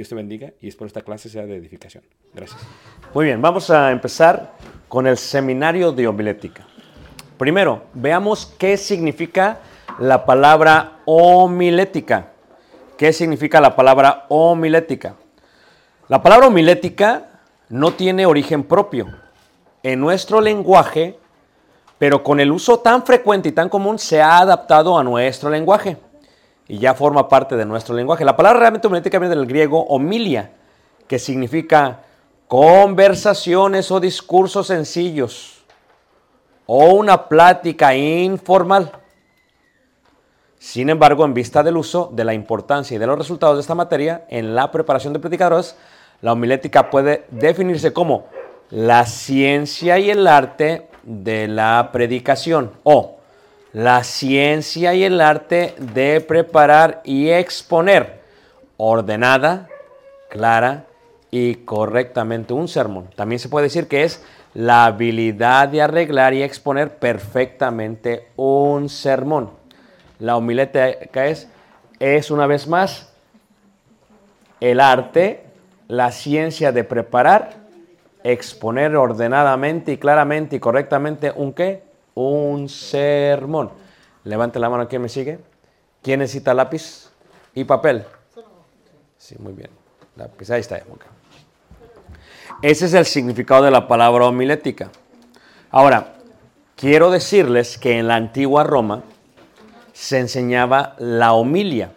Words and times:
Dios 0.00 0.08
te 0.08 0.14
bendiga 0.14 0.54
y 0.62 0.68
espero 0.68 0.86
esta 0.86 1.02
clase 1.02 1.28
sea 1.28 1.44
de 1.44 1.56
edificación. 1.56 2.02
Gracias. 2.32 2.58
Muy 3.12 3.26
bien, 3.26 3.42
vamos 3.42 3.68
a 3.68 3.90
empezar 3.90 4.54
con 4.88 5.06
el 5.06 5.18
seminario 5.18 5.92
de 5.92 6.08
homilética. 6.08 6.66
Primero, 7.36 7.82
veamos 7.92 8.46
qué 8.56 8.78
significa 8.78 9.58
la 9.98 10.24
palabra 10.24 11.00
homilética. 11.04 12.30
¿Qué 12.96 13.12
significa 13.12 13.60
la 13.60 13.76
palabra 13.76 14.24
homilética? 14.30 15.16
La 16.08 16.22
palabra 16.22 16.46
homilética 16.46 17.42
no 17.68 17.92
tiene 17.92 18.24
origen 18.24 18.62
propio. 18.62 19.06
En 19.82 20.00
nuestro 20.00 20.40
lenguaje, 20.40 21.18
pero 21.98 22.24
con 22.24 22.40
el 22.40 22.50
uso 22.50 22.80
tan 22.80 23.04
frecuente 23.04 23.50
y 23.50 23.52
tan 23.52 23.68
común, 23.68 23.98
se 23.98 24.22
ha 24.22 24.38
adaptado 24.38 24.98
a 24.98 25.04
nuestro 25.04 25.50
lenguaje 25.50 25.98
y 26.70 26.78
ya 26.78 26.94
forma 26.94 27.28
parte 27.28 27.56
de 27.56 27.66
nuestro 27.66 27.96
lenguaje. 27.96 28.24
La 28.24 28.36
palabra 28.36 28.60
realmente 28.60 28.86
homilética 28.86 29.18
viene 29.18 29.34
del 29.34 29.44
griego 29.44 29.82
homilia, 29.86 30.52
que 31.08 31.18
significa 31.18 32.02
conversaciones 32.46 33.90
o 33.90 33.98
discursos 33.98 34.68
sencillos 34.68 35.64
o 36.66 36.92
una 36.94 37.28
plática 37.28 37.96
informal. 37.96 38.92
Sin 40.60 40.90
embargo, 40.90 41.24
en 41.24 41.34
vista 41.34 41.64
del 41.64 41.76
uso, 41.76 42.08
de 42.12 42.24
la 42.24 42.34
importancia 42.34 42.94
y 42.94 42.98
de 42.98 43.06
los 43.08 43.18
resultados 43.18 43.56
de 43.56 43.62
esta 43.62 43.74
materia 43.74 44.24
en 44.28 44.54
la 44.54 44.70
preparación 44.70 45.12
de 45.12 45.18
predicadores, 45.18 45.76
la 46.20 46.34
homilética 46.34 46.88
puede 46.88 47.26
definirse 47.32 47.92
como 47.92 48.26
la 48.70 49.06
ciencia 49.06 49.98
y 49.98 50.08
el 50.08 50.24
arte 50.24 50.88
de 51.02 51.48
la 51.48 51.90
predicación 51.92 52.70
o 52.84 53.19
la 53.72 54.02
ciencia 54.02 54.94
y 54.94 55.04
el 55.04 55.20
arte 55.20 55.74
de 55.78 56.20
preparar 56.20 57.02
y 57.04 57.30
exponer 57.30 58.20
ordenada, 58.76 59.68
clara 60.28 60.86
y 61.30 61.56
correctamente 61.56 62.52
un 62.52 62.66
sermón. 62.66 63.08
También 63.14 63.38
se 63.38 63.48
puede 63.48 63.64
decir 63.64 63.86
que 63.86 64.04
es 64.04 64.24
la 64.54 64.86
habilidad 64.86 65.68
de 65.68 65.82
arreglar 65.82 66.34
y 66.34 66.42
exponer 66.42 66.96
perfectamente 66.96 68.28
un 68.36 68.88
sermón. 68.88 69.50
La 70.18 70.36
homilética 70.36 71.26
es, 71.26 71.48
es 72.00 72.30
una 72.30 72.46
vez 72.46 72.66
más 72.66 73.12
el 74.60 74.80
arte, 74.80 75.44
la 75.86 76.10
ciencia 76.10 76.72
de 76.72 76.84
preparar, 76.84 77.54
exponer 78.24 78.96
ordenadamente 78.96 79.92
y 79.92 79.98
claramente 79.98 80.56
y 80.56 80.60
correctamente 80.60 81.32
un 81.34 81.52
qué? 81.52 81.89
Un 82.14 82.68
sermón. 82.68 83.70
Levante 84.24 84.58
la 84.58 84.68
mano, 84.68 84.88
¿quién 84.88 85.02
me 85.02 85.08
sigue? 85.08 85.38
¿Quién 86.02 86.20
necesita 86.20 86.54
lápiz 86.54 87.10
y 87.54 87.64
papel? 87.64 88.04
Sí, 89.16 89.36
muy 89.38 89.52
bien. 89.52 89.70
Lápiz, 90.16 90.50
ahí 90.50 90.60
está. 90.60 90.76
ok. 90.76 91.04
Ese 92.62 92.86
es 92.86 92.94
el 92.94 93.06
significado 93.06 93.64
de 93.64 93.70
la 93.70 93.88
palabra 93.88 94.26
homilética. 94.26 94.90
Ahora, 95.70 96.14
quiero 96.76 97.10
decirles 97.10 97.78
que 97.78 97.98
en 97.98 98.08
la 98.08 98.16
antigua 98.16 98.64
Roma 98.64 99.02
se 99.92 100.18
enseñaba 100.18 100.94
la 100.98 101.32
homilia, 101.32 101.92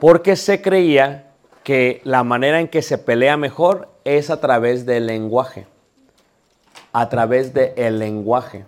porque 0.00 0.36
se 0.36 0.62
creía 0.62 1.30
que 1.62 2.00
la 2.04 2.24
manera 2.24 2.60
en 2.60 2.68
que 2.68 2.82
se 2.82 2.98
pelea 2.98 3.36
mejor 3.36 3.88
es 4.04 4.30
a 4.30 4.40
través 4.40 4.86
del 4.86 5.06
lenguaje, 5.06 5.66
a 6.92 7.08
través 7.08 7.52
del 7.52 7.98
lenguaje. 7.98 8.64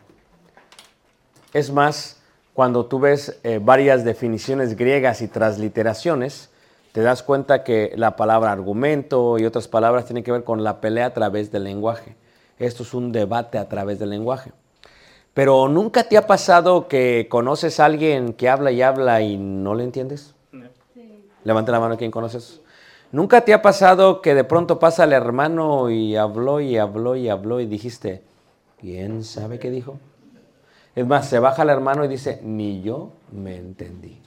Es 1.52 1.72
más, 1.72 2.20
cuando 2.52 2.86
tú 2.86 3.00
ves 3.00 3.38
eh, 3.42 3.60
varias 3.62 4.04
definiciones 4.04 4.76
griegas 4.76 5.22
y 5.22 5.28
transliteraciones, 5.28 6.50
te 6.92 7.02
das 7.02 7.22
cuenta 7.22 7.64
que 7.64 7.92
la 7.96 8.16
palabra 8.16 8.52
argumento 8.52 9.38
y 9.38 9.44
otras 9.44 9.68
palabras 9.68 10.04
tienen 10.04 10.24
que 10.24 10.32
ver 10.32 10.44
con 10.44 10.64
la 10.64 10.80
pelea 10.80 11.06
a 11.06 11.14
través 11.14 11.50
del 11.50 11.64
lenguaje. 11.64 12.16
Esto 12.58 12.82
es 12.82 12.92
un 12.92 13.12
debate 13.12 13.56
a 13.58 13.68
través 13.68 13.98
del 13.98 14.10
lenguaje. 14.10 14.52
Pero 15.32 15.68
¿nunca 15.68 16.04
te 16.04 16.16
ha 16.16 16.26
pasado 16.26 16.88
que 16.88 17.28
conoces 17.30 17.78
a 17.78 17.84
alguien 17.84 18.32
que 18.32 18.48
habla 18.48 18.72
y 18.72 18.82
habla 18.82 19.22
y 19.22 19.36
no 19.36 19.74
le 19.74 19.84
entiendes? 19.84 20.34
Levante 21.44 21.70
la 21.70 21.80
mano 21.80 21.96
quien 21.96 22.10
conoces. 22.10 22.60
¿Nunca 23.12 23.42
te 23.42 23.54
ha 23.54 23.62
pasado 23.62 24.20
que 24.20 24.34
de 24.34 24.44
pronto 24.44 24.78
pasa 24.78 25.04
el 25.04 25.12
hermano 25.12 25.88
y 25.88 26.16
habló 26.16 26.60
y 26.60 26.76
habló 26.76 27.14
y 27.14 27.28
habló 27.28 27.60
y 27.60 27.66
dijiste, 27.66 28.22
¿quién 28.80 29.24
sabe 29.24 29.58
qué 29.58 29.70
dijo? 29.70 29.98
Es 30.94 31.06
más, 31.06 31.28
se 31.28 31.38
baja 31.38 31.62
el 31.62 31.70
hermano 31.70 32.04
y 32.04 32.08
dice, 32.08 32.40
ni 32.42 32.82
yo 32.82 33.12
me 33.32 33.56
entendí. 33.56 34.20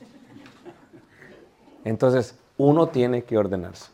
Entonces, 1.84 2.36
uno 2.58 2.88
tiene 2.88 3.24
que 3.24 3.38
ordenarse. 3.38 3.90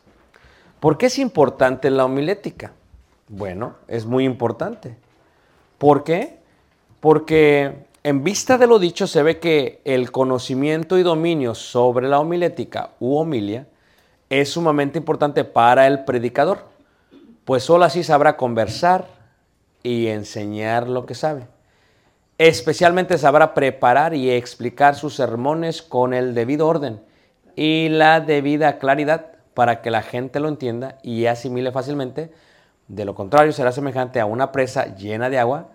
¿Por 0.80 0.98
qué 0.98 1.06
es 1.06 1.18
importante 1.18 1.90
la 1.90 2.04
homilética? 2.04 2.72
Bueno, 3.28 3.74
es 3.88 4.06
muy 4.06 4.24
importante. 4.24 4.96
¿Por 5.78 6.04
qué? 6.04 6.38
Porque 7.00 7.86
en 8.02 8.24
vista 8.24 8.58
de 8.58 8.66
lo 8.66 8.78
dicho 8.78 9.06
se 9.06 9.22
ve 9.22 9.38
que 9.38 9.80
el 9.84 10.12
conocimiento 10.12 10.98
y 10.98 11.02
dominio 11.02 11.54
sobre 11.54 12.08
la 12.08 12.20
homilética 12.20 12.90
u 13.00 13.16
homilia 13.16 13.66
es 14.30 14.50
sumamente 14.50 14.98
importante 14.98 15.44
para 15.44 15.86
el 15.86 16.04
predicador, 16.04 16.66
pues 17.44 17.62
solo 17.62 17.84
así 17.84 18.04
sabrá 18.04 18.36
conversar 18.36 19.08
y 19.82 20.08
enseñar 20.08 20.88
lo 20.88 21.06
que 21.06 21.14
sabe. 21.14 21.48
Especialmente 22.38 23.18
sabrá 23.18 23.52
preparar 23.52 24.14
y 24.14 24.30
explicar 24.30 24.94
sus 24.94 25.16
sermones 25.16 25.82
con 25.82 26.14
el 26.14 26.34
debido 26.34 26.68
orden 26.68 27.00
y 27.56 27.88
la 27.88 28.20
debida 28.20 28.78
claridad 28.78 29.32
para 29.54 29.82
que 29.82 29.90
la 29.90 30.02
gente 30.02 30.38
lo 30.38 30.46
entienda 30.46 30.98
y 31.02 31.26
asimile 31.26 31.72
fácilmente. 31.72 32.32
De 32.86 33.04
lo 33.04 33.16
contrario, 33.16 33.52
será 33.52 33.72
semejante 33.72 34.20
a 34.20 34.26
una 34.26 34.52
presa 34.52 34.94
llena 34.94 35.30
de 35.30 35.40
agua 35.40 35.70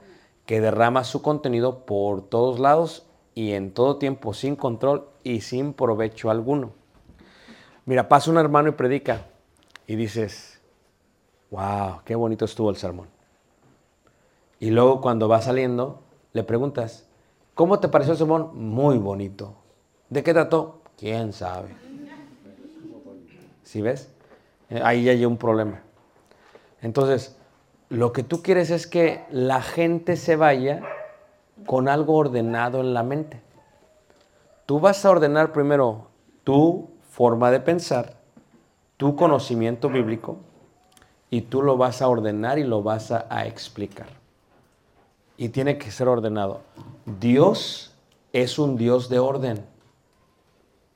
que 0.46 0.62
derrama 0.62 1.04
su 1.04 1.22
contenido 1.22 1.86
por 1.86 2.30
todos 2.30 2.60
lados 2.60 3.06
y 3.36 3.52
en 3.52 3.74
todo 3.74 3.98
tiempo 3.98 4.34
sin 4.34 4.56
control 4.56 5.10
y 5.22 5.42
sin 5.42 5.74
provecho 5.74 6.30
alguno. 6.30 6.72
Mira, 7.86 8.08
pasa 8.08 8.32
un 8.32 8.38
hermano 8.38 8.70
y 8.70 8.72
predica 8.72 9.26
y 9.86 9.98
dices, 9.98 10.62
wow, 11.52 12.04
qué 12.06 12.16
bonito 12.16 12.46
estuvo 12.46 12.70
el 12.70 12.78
sermón. 12.78 13.10
Y 14.62 14.70
luego 14.70 15.02
cuando 15.02 15.28
va 15.28 15.42
saliendo, 15.42 16.03
le 16.34 16.44
preguntas, 16.44 17.06
¿cómo 17.54 17.80
te 17.80 17.88
pareció 17.88 18.14
el 18.14 18.18
sermón? 18.18 18.52
Muy 18.54 18.98
bonito. 18.98 19.54
¿De 20.10 20.24
qué 20.24 20.34
trató? 20.34 20.82
¿Quién 20.98 21.32
sabe? 21.32 21.70
¿Sí 23.64 23.82
ves? 23.82 24.10
Eh, 24.70 24.82
Ahí 24.84 25.04
ya 25.04 25.12
hay 25.12 25.26
un 25.26 25.38
problema. 25.38 25.82
Entonces, 26.82 27.38
lo 27.90 28.12
que 28.12 28.24
tú 28.24 28.42
quieres 28.42 28.72
es 28.72 28.88
que 28.88 29.24
la 29.30 29.62
gente 29.62 30.18
se 30.18 30.36
vaya 30.36 30.82
con 31.66 31.88
algo 31.88 32.16
ordenado 32.16 32.82
en 32.82 32.94
la 32.94 33.04
mente. 33.04 33.42
Tú 34.66 34.80
vas 34.80 35.06
a 35.06 35.12
ordenar 35.12 35.54
primero 35.54 36.08
tu 36.44 36.90
forma 37.10 37.52
de 37.52 37.60
pensar, 37.60 38.16
tu 38.98 39.16
conocimiento 39.16 39.90
bíblico, 39.90 40.38
y 41.30 41.42
tú 41.42 41.62
lo 41.62 41.78
vas 41.78 42.02
a 42.02 42.08
ordenar 42.08 42.60
y 42.60 42.64
lo 42.64 42.84
vas 42.84 43.12
a, 43.12 43.26
a 43.30 43.46
explicar. 43.46 44.08
Y 45.38 45.50
tiene 45.50 45.78
que 45.78 45.92
ser 45.92 46.08
ordenado. 46.08 46.62
Dios 47.20 47.94
es 48.34 48.60
un 48.60 48.78
Dios 48.78 49.10
de 49.10 49.20
orden. 49.20 49.66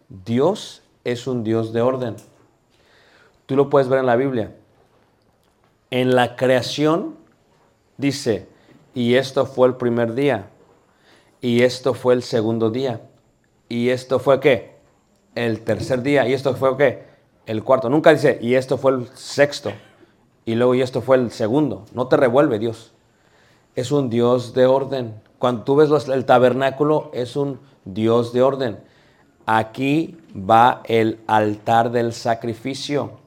Dios 0.10 0.84
es 1.04 1.28
un 1.28 1.44
Dios 1.44 1.74
de 1.74 1.82
orden. 1.82 2.16
Tú 3.46 3.56
lo 3.56 3.70
puedes 3.70 3.88
ver 3.88 4.00
en 4.00 4.06
la 4.06 4.16
Biblia. 4.16 4.56
En 5.90 6.16
la 6.16 6.36
creación 6.36 7.16
dice, 7.98 8.48
y 8.94 9.16
esto 9.16 9.46
fue 9.46 9.68
el 9.68 9.76
primer 9.76 10.14
día, 10.14 10.50
y 11.40 11.62
esto 11.62 11.94
fue 11.94 12.14
el 12.14 12.24
segundo 12.24 12.70
día, 12.70 13.02
y 13.70 13.90
esto 13.90 14.20
fue 14.20 14.40
qué? 14.40 14.76
El 15.36 15.62
tercer 15.62 16.02
día, 16.02 16.28
y 16.28 16.34
esto 16.34 16.56
fue 16.56 16.76
qué? 16.78 17.06
El 17.46 17.64
cuarto. 17.64 17.90
Nunca 17.90 18.12
dice, 18.12 18.38
y 18.42 18.56
esto 18.56 18.78
fue 18.78 18.92
el 18.94 19.08
sexto, 19.14 19.72
y 20.46 20.56
luego 20.56 20.76
y 20.76 20.82
esto 20.82 21.02
fue 21.02 21.18
el 21.18 21.32
segundo. 21.32 21.86
No 21.94 22.08
te 22.08 22.18
revuelve 22.18 22.60
Dios. 22.60 22.94
Es 23.78 23.92
un 23.92 24.10
Dios 24.10 24.56
de 24.56 24.66
orden. 24.66 25.22
Cuando 25.38 25.62
tú 25.62 25.76
ves 25.76 26.10
el 26.10 26.26
tabernáculo, 26.26 27.12
es 27.14 27.36
un 27.36 27.60
Dios 27.86 28.34
de 28.34 28.42
orden. 28.42 28.80
Aquí 29.46 30.18
va 30.36 30.82
el 30.86 31.20
altar 31.28 31.92
del 31.92 32.12
sacrificio. 32.12 33.20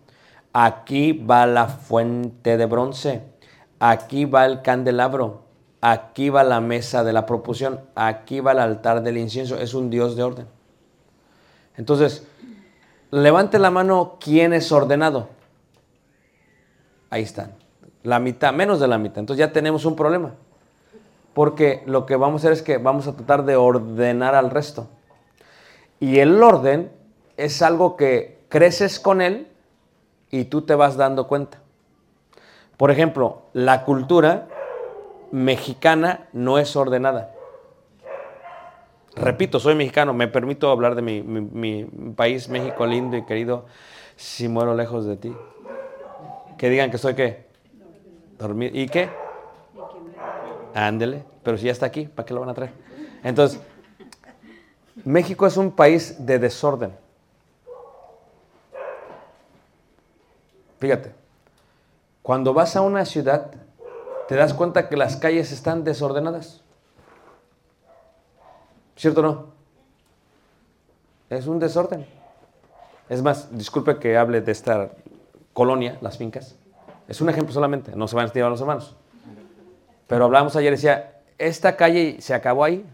Aquí 0.52 1.12
va 1.12 1.46
la 1.46 1.68
fuente 1.68 2.56
de 2.56 2.66
bronce. 2.66 3.22
Aquí 3.78 4.24
va 4.24 4.44
el 4.44 4.60
candelabro. 4.62 5.42
Aquí 5.82 6.30
va 6.30 6.42
la 6.42 6.60
mesa 6.60 7.04
de 7.04 7.12
la 7.12 7.26
proposición. 7.26 7.82
Aquí 7.94 8.40
va 8.40 8.50
el 8.50 8.58
altar 8.58 9.04
del 9.04 9.18
incienso. 9.18 9.56
Es 9.56 9.72
un 9.72 9.88
Dios 9.88 10.16
de 10.16 10.24
orden. 10.24 10.46
Entonces, 11.76 12.26
levante 13.12 13.60
la 13.60 13.70
mano 13.70 14.16
quién 14.18 14.52
es 14.52 14.72
ordenado. 14.72 15.28
Ahí 17.08 17.22
están. 17.22 17.59
La 18.02 18.18
mitad, 18.18 18.52
menos 18.52 18.80
de 18.80 18.88
la 18.88 18.98
mitad. 18.98 19.18
Entonces 19.18 19.46
ya 19.46 19.52
tenemos 19.52 19.84
un 19.84 19.96
problema. 19.96 20.34
Porque 21.34 21.82
lo 21.86 22.06
que 22.06 22.16
vamos 22.16 22.40
a 22.40 22.48
hacer 22.48 22.52
es 22.52 22.62
que 22.62 22.78
vamos 22.78 23.06
a 23.06 23.14
tratar 23.14 23.44
de 23.44 23.56
ordenar 23.56 24.34
al 24.34 24.50
resto. 24.50 24.88
Y 26.00 26.18
el 26.18 26.42
orden 26.42 26.90
es 27.36 27.62
algo 27.62 27.96
que 27.96 28.40
creces 28.48 28.98
con 28.98 29.20
él 29.20 29.48
y 30.30 30.44
tú 30.44 30.62
te 30.62 30.74
vas 30.74 30.96
dando 30.96 31.28
cuenta. 31.28 31.58
Por 32.76 32.90
ejemplo, 32.90 33.42
la 33.52 33.84
cultura 33.84 34.48
mexicana 35.30 36.28
no 36.32 36.58
es 36.58 36.74
ordenada. 36.74 37.34
Repito, 39.14 39.60
soy 39.60 39.74
mexicano, 39.74 40.14
me 40.14 40.28
permito 40.28 40.70
hablar 40.70 40.94
de 40.94 41.02
mi, 41.02 41.20
mi- 41.22 41.84
país, 42.16 42.48
México 42.48 42.86
lindo 42.86 43.16
y 43.16 43.24
querido, 43.24 43.66
si 44.16 44.48
muero 44.48 44.74
lejos 44.74 45.04
de 45.04 45.16
ti. 45.16 45.36
Que 46.56 46.70
digan 46.70 46.90
que 46.90 46.98
soy 46.98 47.14
qué? 47.14 47.49
¿Y 48.72 48.88
qué? 48.88 49.10
Ándele, 50.74 51.24
pero 51.42 51.58
si 51.58 51.66
ya 51.66 51.72
está 51.72 51.86
aquí, 51.86 52.06
¿para 52.06 52.24
qué 52.24 52.32
lo 52.32 52.40
van 52.40 52.48
a 52.48 52.54
traer? 52.54 52.72
Entonces, 53.22 53.60
México 55.04 55.46
es 55.46 55.56
un 55.56 55.72
país 55.72 56.24
de 56.24 56.38
desorden. 56.38 56.96
Fíjate, 60.78 61.12
cuando 62.22 62.54
vas 62.54 62.76
a 62.76 62.80
una 62.80 63.04
ciudad, 63.04 63.50
te 64.26 64.36
das 64.36 64.54
cuenta 64.54 64.88
que 64.88 64.96
las 64.96 65.16
calles 65.16 65.52
están 65.52 65.84
desordenadas. 65.84 66.62
¿Cierto 68.96 69.20
o 69.20 69.22
no? 69.22 69.46
Es 71.28 71.46
un 71.46 71.58
desorden. 71.58 72.06
Es 73.08 73.22
más, 73.22 73.56
disculpe 73.56 73.98
que 73.98 74.16
hable 74.16 74.40
de 74.40 74.52
esta 74.52 74.92
colonia, 75.52 75.98
las 76.00 76.16
fincas. 76.16 76.56
Es 77.10 77.20
un 77.20 77.28
ejemplo 77.28 77.52
solamente, 77.52 77.90
no 77.96 78.06
se 78.06 78.14
van 78.14 78.22
a 78.22 78.26
estirar 78.28 78.48
los 78.48 78.60
hermanos. 78.60 78.94
Pero 80.06 80.26
hablábamos 80.26 80.54
ayer 80.54 80.70
decía, 80.70 81.20
esta 81.38 81.74
calle 81.76 82.18
se 82.20 82.34
acabó 82.34 82.62
ahí. 82.62 82.86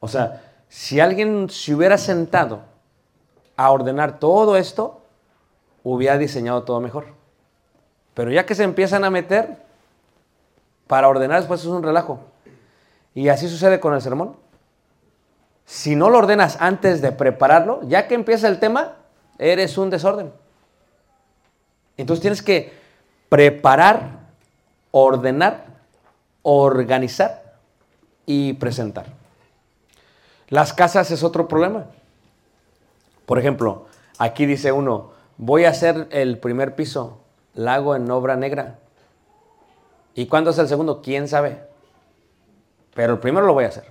O 0.00 0.08
sea, 0.08 0.42
si 0.68 0.98
alguien 0.98 1.48
se 1.48 1.72
hubiera 1.72 1.96
sentado 1.96 2.62
a 3.56 3.70
ordenar 3.70 4.18
todo 4.18 4.56
esto, 4.56 5.00
hubiera 5.84 6.18
diseñado 6.18 6.64
todo 6.64 6.80
mejor. 6.80 7.06
Pero 8.14 8.32
ya 8.32 8.44
que 8.44 8.56
se 8.56 8.64
empiezan 8.64 9.04
a 9.04 9.10
meter, 9.10 9.58
para 10.88 11.06
ordenar 11.06 11.38
después 11.38 11.60
es 11.60 11.66
un 11.66 11.84
relajo. 11.84 12.18
Y 13.14 13.28
así 13.28 13.48
sucede 13.48 13.78
con 13.78 13.94
el 13.94 14.02
sermón. 14.02 14.34
Si 15.66 15.94
no 15.94 16.10
lo 16.10 16.18
ordenas 16.18 16.56
antes 16.60 17.00
de 17.00 17.12
prepararlo, 17.12 17.82
ya 17.84 18.08
que 18.08 18.16
empieza 18.16 18.48
el 18.48 18.58
tema, 18.58 18.96
eres 19.38 19.78
un 19.78 19.88
desorden. 19.88 20.32
Entonces 21.96 22.20
tienes 22.20 22.42
que 22.42 22.72
preparar, 23.28 24.20
ordenar, 24.90 25.66
organizar 26.42 27.54
y 28.24 28.54
presentar. 28.54 29.06
Las 30.48 30.72
casas 30.72 31.10
es 31.10 31.22
otro 31.22 31.48
problema. 31.48 31.86
Por 33.24 33.38
ejemplo, 33.38 33.86
aquí 34.18 34.46
dice 34.46 34.70
uno, 34.72 35.10
voy 35.36 35.64
a 35.64 35.70
hacer 35.70 36.06
el 36.10 36.38
primer 36.38 36.76
piso, 36.76 37.18
la 37.54 37.74
hago 37.74 37.96
en 37.96 38.10
obra 38.10 38.36
negra. 38.36 38.78
¿Y 40.14 40.26
cuándo 40.26 40.50
es 40.50 40.58
el 40.58 40.68
segundo? 40.68 41.02
¿Quién 41.02 41.28
sabe? 41.28 41.60
Pero 42.94 43.14
el 43.14 43.18
primero 43.18 43.46
lo 43.46 43.52
voy 43.52 43.64
a 43.64 43.68
hacer. 43.68 43.84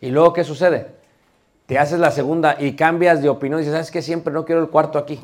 ¿Y 0.00 0.10
luego 0.10 0.32
qué 0.32 0.44
sucede? 0.44 0.94
Te 1.66 1.78
haces 1.78 1.98
la 1.98 2.10
segunda 2.10 2.56
y 2.60 2.76
cambias 2.76 3.22
de 3.22 3.28
opinión 3.28 3.58
y 3.58 3.62
dices, 3.62 3.74
¿sabes 3.74 3.90
qué? 3.90 4.02
Siempre 4.02 4.32
no 4.32 4.44
quiero 4.44 4.60
el 4.60 4.68
cuarto 4.68 4.98
aquí. 4.98 5.20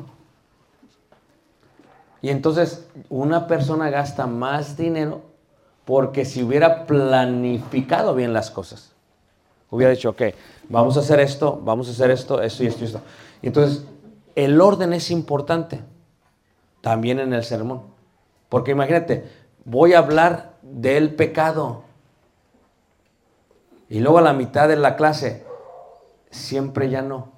Y 2.23 2.29
entonces 2.29 2.87
una 3.09 3.47
persona 3.47 3.89
gasta 3.89 4.27
más 4.27 4.77
dinero 4.77 5.21
porque 5.83 6.23
si 6.23 6.41
hubiera 6.41 6.85
planificado 6.85 8.15
bien 8.15 8.31
las 8.31 8.49
cosas, 8.49 8.93
hubiera 9.69 9.91
dicho, 9.91 10.11
ok, 10.11 10.21
vamos 10.69 10.95
a 10.95 11.01
hacer 11.01 11.19
esto, 11.19 11.59
vamos 11.61 11.89
a 11.89 11.91
hacer 11.91 12.11
esto, 12.11 12.41
esto 12.41 12.63
y 12.63 12.67
esto 12.67 12.81
y 12.81 12.87
esto. 12.87 13.01
Y 13.41 13.47
entonces 13.47 13.85
el 14.35 14.61
orden 14.61 14.93
es 14.93 15.11
importante 15.11 15.81
también 16.79 17.19
en 17.19 17.33
el 17.33 17.43
sermón. 17.43 17.81
Porque 18.47 18.71
imagínate, 18.71 19.29
voy 19.65 19.91
a 19.91 19.97
hablar 19.97 20.53
del 20.61 21.15
pecado. 21.15 21.83
Y 23.89 23.99
luego 23.99 24.19
a 24.19 24.21
la 24.21 24.31
mitad 24.31 24.69
de 24.69 24.77
la 24.77 24.95
clase, 24.95 25.45
siempre 26.31 26.89
ya 26.89 27.01
no. 27.01 27.33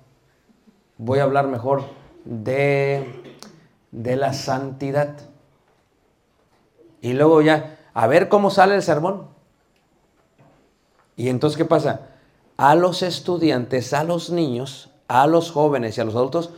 Voy 0.99 1.17
a 1.17 1.23
hablar 1.23 1.47
mejor 1.47 1.85
de, 2.23 3.24
de 3.95 4.17
la 4.17 4.33
santidad. 4.33 5.15
Y 7.01 7.13
luego 7.13 7.41
ya, 7.41 7.79
a 7.93 8.07
ver 8.07 8.27
cómo 8.27 8.49
sale 8.49 8.75
el 8.75 8.83
sermón. 8.83 9.27
Y 11.15 11.29
entonces, 11.29 11.57
¿qué 11.57 11.65
pasa? 11.65 12.09
A 12.57 12.75
los 12.75 13.01
estudiantes, 13.03 13.93
a 13.93 14.03
los 14.03 14.29
niños, 14.29 14.89
a 15.07 15.27
los 15.27 15.51
jóvenes 15.51 15.97
y 15.97 16.01
a 16.01 16.03
los 16.03 16.15
adultos, 16.15 16.51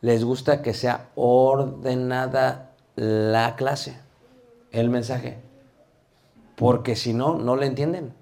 les 0.00 0.24
gusta 0.24 0.62
que 0.62 0.72
sea 0.72 1.08
ordenada 1.16 2.70
la 2.94 3.56
clase, 3.56 3.98
el 4.70 4.88
mensaje. 4.88 5.38
Porque 6.54 6.94
si 6.94 7.12
no, 7.12 7.34
no 7.38 7.56
le 7.56 7.66
entienden. 7.66 8.14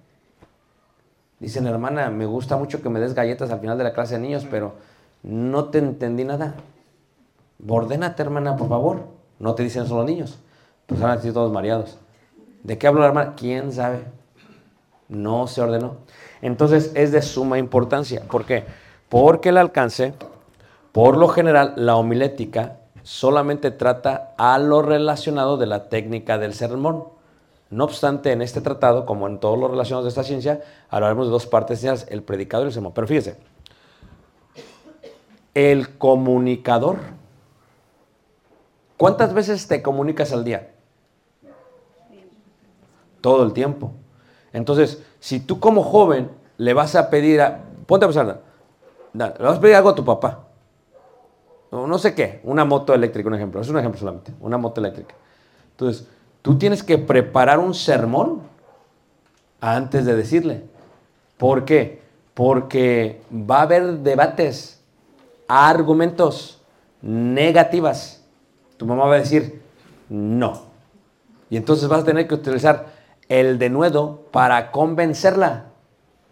Dicen, 1.40 1.66
hermana, 1.66 2.08
me 2.08 2.24
gusta 2.24 2.56
mucho 2.56 2.80
que 2.80 2.88
me 2.88 3.00
des 3.00 3.12
galletas 3.12 3.50
al 3.50 3.60
final 3.60 3.76
de 3.76 3.84
la 3.84 3.92
clase 3.92 4.14
de 4.14 4.20
niños, 4.20 4.46
pero 4.50 4.74
no 5.22 5.66
te 5.66 5.78
entendí 5.78 6.24
nada. 6.24 6.54
Ordénate, 7.66 8.22
hermana, 8.22 8.56
por 8.56 8.68
favor. 8.68 9.00
No 9.38 9.54
te 9.54 9.62
dicen 9.62 9.86
solo 9.86 10.04
niños. 10.04 10.38
Pues 10.86 11.00
van 11.00 11.10
a 11.10 11.16
decir 11.16 11.32
todos 11.32 11.52
mareados. 11.52 11.98
¿De 12.62 12.78
qué 12.78 12.86
habló 12.86 13.00
la 13.00 13.08
hermana? 13.08 13.34
¿Quién 13.36 13.72
sabe? 13.72 14.04
No 15.08 15.46
se 15.46 15.62
ordenó. 15.62 15.96
Entonces 16.42 16.92
es 16.94 17.12
de 17.12 17.22
suma 17.22 17.58
importancia. 17.58 18.22
¿Por 18.28 18.44
qué? 18.44 18.64
Porque 19.08 19.50
el 19.50 19.56
alcance, 19.56 20.14
por 20.92 21.16
lo 21.16 21.28
general, 21.28 21.74
la 21.76 21.96
homilética 21.96 22.78
solamente 23.02 23.70
trata 23.70 24.34
a 24.36 24.58
lo 24.58 24.82
relacionado 24.82 25.56
de 25.56 25.66
la 25.66 25.88
técnica 25.88 26.38
del 26.38 26.54
sermón. 26.54 27.04
No 27.70 27.84
obstante, 27.84 28.32
en 28.32 28.42
este 28.42 28.60
tratado, 28.60 29.06
como 29.06 29.26
en 29.26 29.38
todos 29.38 29.58
los 29.58 29.70
relacionados 29.70 30.04
de 30.04 30.08
esta 30.08 30.24
ciencia, 30.24 30.60
hablaremos 30.88 31.26
de 31.26 31.32
dos 31.32 31.46
partes 31.46 31.84
el 31.84 32.22
predicado 32.22 32.64
y 32.64 32.66
el 32.66 32.72
sermón. 32.72 32.92
Pero 32.94 33.06
fíjese, 33.06 33.36
el 35.54 35.96
comunicador. 35.98 36.98
¿Cuántas 38.96 39.34
veces 39.34 39.66
te 39.68 39.82
comunicas 39.82 40.32
al 40.32 40.44
día? 40.44 40.70
Todo 43.20 43.44
el 43.44 43.52
tiempo. 43.52 43.92
Entonces, 44.52 45.02
si 45.20 45.40
tú 45.40 45.60
como 45.60 45.82
joven 45.82 46.30
le 46.56 46.72
vas 46.74 46.94
a 46.94 47.10
pedir 47.10 47.40
a... 47.40 47.62
Ponte 47.86 48.04
a 48.04 48.08
pensar, 48.08 48.40
le 49.12 49.44
vas 49.44 49.58
a 49.58 49.60
pedir 49.60 49.76
algo 49.76 49.90
a 49.90 49.94
tu 49.94 50.04
papá. 50.04 50.44
No, 51.70 51.86
no 51.86 51.98
sé 51.98 52.14
qué, 52.14 52.40
una 52.44 52.64
moto 52.64 52.94
eléctrica, 52.94 53.28
un 53.28 53.34
ejemplo. 53.34 53.60
Es 53.60 53.68
un 53.68 53.78
ejemplo 53.78 53.98
solamente, 53.98 54.32
una 54.40 54.56
moto 54.56 54.80
eléctrica. 54.80 55.14
Entonces, 55.72 56.06
tú 56.42 56.56
tienes 56.56 56.82
que 56.82 56.96
preparar 56.96 57.58
un 57.58 57.74
sermón 57.74 58.40
antes 59.60 60.04
de 60.06 60.14
decirle. 60.14 60.62
¿Por 61.36 61.64
qué? 61.64 62.02
Porque 62.34 63.20
va 63.30 63.58
a 63.58 63.62
haber 63.62 63.98
debates, 63.98 64.80
argumentos 65.48 66.62
negativas. 67.02 68.22
Tu 68.76 68.86
mamá 68.86 69.06
va 69.06 69.14
a 69.14 69.18
decir 69.18 69.62
no. 70.08 70.62
Y 71.50 71.56
entonces 71.56 71.88
vas 71.88 72.02
a 72.02 72.04
tener 72.04 72.26
que 72.26 72.34
utilizar 72.34 72.86
el 73.28 73.58
denuedo 73.58 74.22
para 74.30 74.70
convencerla. 74.70 75.66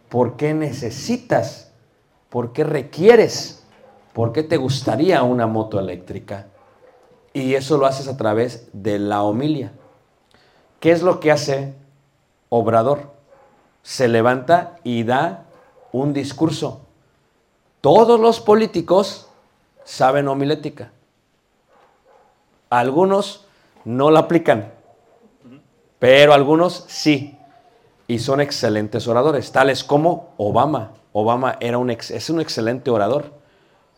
¿Por 0.08 0.36
qué 0.36 0.54
necesitas? 0.54 1.72
¿Por 2.28 2.52
qué 2.52 2.64
requieres? 2.64 3.64
¿Por 4.12 4.32
qué 4.32 4.42
te 4.42 4.56
gustaría 4.56 5.22
una 5.22 5.46
moto 5.46 5.78
eléctrica? 5.78 6.46
Y 7.32 7.54
eso 7.54 7.78
lo 7.78 7.86
haces 7.86 8.06
a 8.08 8.16
través 8.16 8.68
de 8.72 8.98
la 8.98 9.22
homilia. 9.22 9.72
¿Qué 10.78 10.92
es 10.92 11.02
lo 11.02 11.18
que 11.18 11.32
hace 11.32 11.74
Obrador? 12.48 13.12
Se 13.82 14.06
levanta 14.06 14.76
y 14.84 15.02
da 15.02 15.46
un 15.92 16.12
discurso. 16.12 16.82
Todos 17.80 18.20
los 18.20 18.40
políticos 18.40 19.28
saben 19.84 20.28
homilética. 20.28 20.92
Algunos 22.70 23.46
no 23.84 24.10
la 24.10 24.20
aplican, 24.20 24.72
pero 25.98 26.32
algunos 26.32 26.84
sí. 26.88 27.38
Y 28.06 28.18
son 28.18 28.40
excelentes 28.40 29.08
oradores, 29.08 29.50
tales 29.52 29.82
como 29.82 30.34
Obama. 30.36 30.92
Obama 31.12 31.56
era 31.60 31.78
un 31.78 31.90
es 31.90 32.30
un 32.30 32.40
excelente 32.40 32.90
orador. 32.90 33.32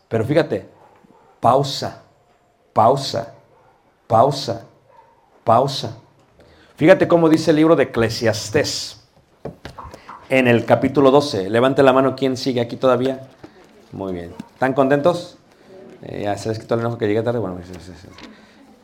Pero 0.07 0.23
fíjate, 0.23 0.69
pausa, 1.39 2.03
pausa, 2.73 3.33
pausa, 4.07 4.65
pausa. 5.43 5.97
Fíjate 6.75 7.07
cómo 7.07 7.27
dice 7.27 7.51
el 7.51 7.57
libro 7.57 7.75
de 7.75 7.83
Eclesiastés 7.83 9.03
en 10.29 10.47
el 10.47 10.65
capítulo 10.65 11.11
12. 11.11 11.49
Levante 11.49 11.83
la 11.83 11.91
mano, 11.91 12.15
¿quién 12.15 12.37
sigue 12.37 12.61
aquí 12.61 12.77
todavía? 12.77 13.27
Muy 13.91 14.13
bien. 14.13 14.33
¿Están 14.53 14.73
contentos? 14.73 15.37
Eh, 16.03 16.21
ya 16.23 16.37
se 16.37 16.49
les 16.49 16.59
quitó 16.59 16.75
el 16.75 16.81
enojo 16.81 16.97
que 16.97 17.07
llegué 17.07 17.23
tarde. 17.23 17.39
Bueno, 17.39 17.57
sí, 17.65 17.73
sí, 17.79 17.91
sí. 17.99 18.07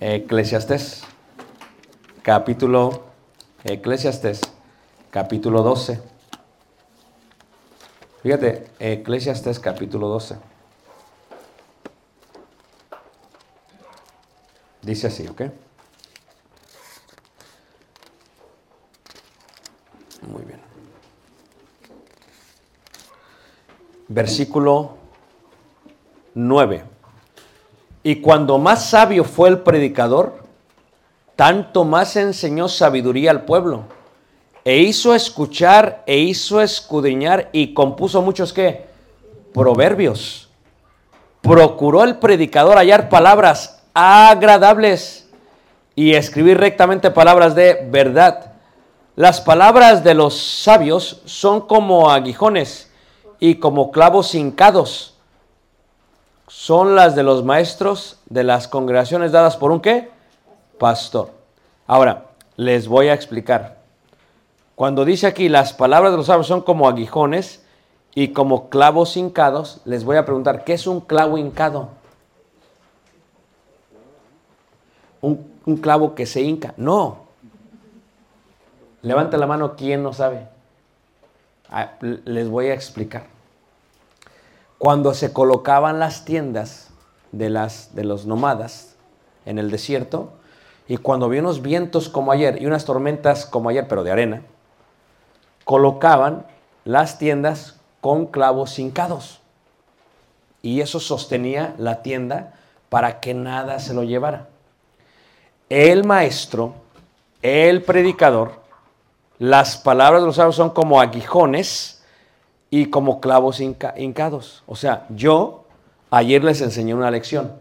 Eclesiastés, 0.06 1.02
capítulo, 2.24 3.06
Eclesiastés, 3.64 4.42
capítulo 5.10 5.64
12. 5.64 6.02
Fíjate, 8.22 8.68
Eclesiastés, 8.80 9.62
capítulo 9.62 10.10
12. 10.10 10.36
Dice 14.82 15.08
así, 15.08 15.26
¿ok? 15.26 15.44
Muy 20.28 20.44
bien. 20.44 20.60
Versículo 24.10 24.98
9. 26.34 26.93
Y 28.04 28.18
cuando 28.18 28.58
más 28.58 28.90
sabio 28.90 29.24
fue 29.24 29.50
el 29.50 29.60
predicador, 29.60 30.44
tanto 31.36 31.86
más 31.86 32.16
enseñó 32.18 32.68
sabiduría 32.68 33.32
al 33.32 33.46
pueblo. 33.46 33.86
E 34.66 34.78
hizo 34.78 35.16
escuchar, 35.16 36.04
e 36.06 36.18
hizo 36.18 36.62
escudriñar, 36.62 37.50
y 37.54 37.74
compuso 37.74 38.22
muchos 38.22 38.54
qué? 38.54 38.88
Proverbios. 39.54 40.50
Procuró 41.42 42.04
el 42.04 42.18
predicador 42.18 42.78
hallar 42.78 43.10
palabras 43.10 43.84
agradables 43.94 45.30
y 45.96 46.14
escribir 46.14 46.58
rectamente 46.58 47.12
palabras 47.12 47.56
de 47.56 47.88
verdad. 47.90 48.54
Las 49.16 49.42
palabras 49.42 50.04
de 50.04 50.14
los 50.14 50.36
sabios 50.38 51.22
son 51.26 51.62
como 51.62 52.10
aguijones 52.10 52.90
y 53.40 53.56
como 53.56 53.92
clavos 53.92 54.34
hincados. 54.34 55.13
Son 56.48 56.96
las 56.96 57.16
de 57.16 57.24
los 57.24 57.44
maestros 57.44 58.20
de 58.26 58.44
las 58.44 58.68
congregaciones 58.68 59.32
dadas 59.32 59.58
por 59.58 59.72
un 59.72 59.82
qué? 59.82 60.10
Pastor. 60.78 61.32
Ahora, 61.88 62.26
les 62.56 62.88
voy 62.88 63.08
a 63.08 63.14
explicar. 63.14 63.78
Cuando 64.76 65.06
dice 65.06 65.28
aquí 65.28 65.50
las 65.50 65.74
palabras 65.74 66.12
de 66.12 66.18
los 66.18 66.28
sabios 66.28 66.48
son 66.48 66.62
como 66.62 66.88
aguijones 66.88 67.64
y 68.16 68.30
como 68.30 68.70
clavos 68.70 69.18
hincados, 69.18 69.82
les 69.86 70.04
voy 70.04 70.18
a 70.18 70.26
preguntar, 70.26 70.64
¿qué 70.64 70.74
es 70.74 70.88
un 70.88 71.00
clavo 71.00 71.38
hincado? 71.38 71.90
Un, 75.22 75.78
clavo 75.82 76.16
que 76.16 76.26
se 76.26 76.42
hinca. 76.42 76.74
No, 76.76 77.24
Levanta 79.04 79.38
la 79.38 79.48
mano, 79.48 79.76
¿quién 79.76 80.02
no 80.02 80.14
sabe? 80.14 80.48
Ah, 81.70 81.92
les 82.00 82.48
voy 82.48 82.68
a 82.68 82.74
explicar. 82.74 83.33
Cuando 84.84 85.14
se 85.14 85.32
colocaban 85.32 85.98
las 85.98 86.26
tiendas 86.26 86.90
de, 87.32 87.50
las, 87.50 87.96
de 87.96 88.04
los 88.04 88.26
nómadas 88.26 88.98
en 89.46 89.58
el 89.58 89.72
desierto, 89.72 90.34
y 90.90 90.98
cuando 90.98 91.28
había 91.28 91.40
unos 91.40 91.62
vientos 91.62 92.10
como 92.10 92.34
ayer 92.34 92.62
y 92.62 92.66
unas 92.66 92.84
tormentas 92.84 93.46
como 93.46 93.70
ayer, 93.70 93.88
pero 93.88 94.04
de 94.04 94.12
arena, 94.12 94.42
colocaban 95.64 96.46
las 96.84 97.18
tiendas 97.18 97.80
con 98.02 98.26
clavos 98.26 98.78
hincados. 98.78 99.40
Y 100.62 100.82
eso 100.82 101.00
sostenía 101.00 101.76
la 101.78 102.02
tienda 102.02 102.56
para 102.90 103.22
que 103.22 103.34
nada 103.34 103.80
se 103.80 103.94
lo 103.94 104.04
llevara. 104.04 104.50
El 105.70 106.04
maestro, 106.04 106.74
el 107.42 107.84
predicador, 107.84 108.60
las 109.40 109.78
palabras 109.78 110.24
de 110.24 110.26
los 110.26 110.36
sabios 110.36 110.58
son 110.58 110.72
como 110.72 111.00
aguijones 111.00 112.03
y 112.74 112.88
como 112.88 113.22
clavos 113.22 113.60
hincados. 113.60 114.64
O 114.66 114.76
sea, 114.76 115.06
yo 115.10 115.66
ayer 116.10 116.44
les 116.44 116.60
enseñé 116.60 116.96
una 116.96 117.12
lección 117.12 117.54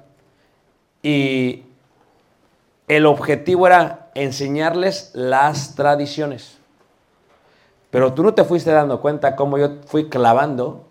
y 1.03 1.65
el 2.89 3.05
objetivo 3.05 3.67
era 3.67 4.09
enseñarles 4.15 5.11
las 5.13 5.75
tradiciones. 5.75 6.57
Pero 7.91 8.15
tú 8.15 8.23
no 8.23 8.33
te 8.33 8.43
fuiste 8.45 8.71
dando 8.71 9.03
cuenta 9.03 9.37
cómo 9.37 9.59
yo 9.59 9.83
fui 9.85 10.09
clavando 10.09 10.87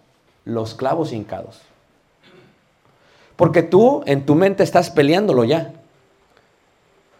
los 0.46 0.76
clavos 0.76 1.14
hincados. 1.14 1.60
Porque 3.36 3.64
tú 3.64 4.04
en 4.06 4.24
tu 4.24 4.36
mente 4.36 4.62
estás 4.62 4.92
peleándolo 4.92 5.46
ya. 5.46 5.74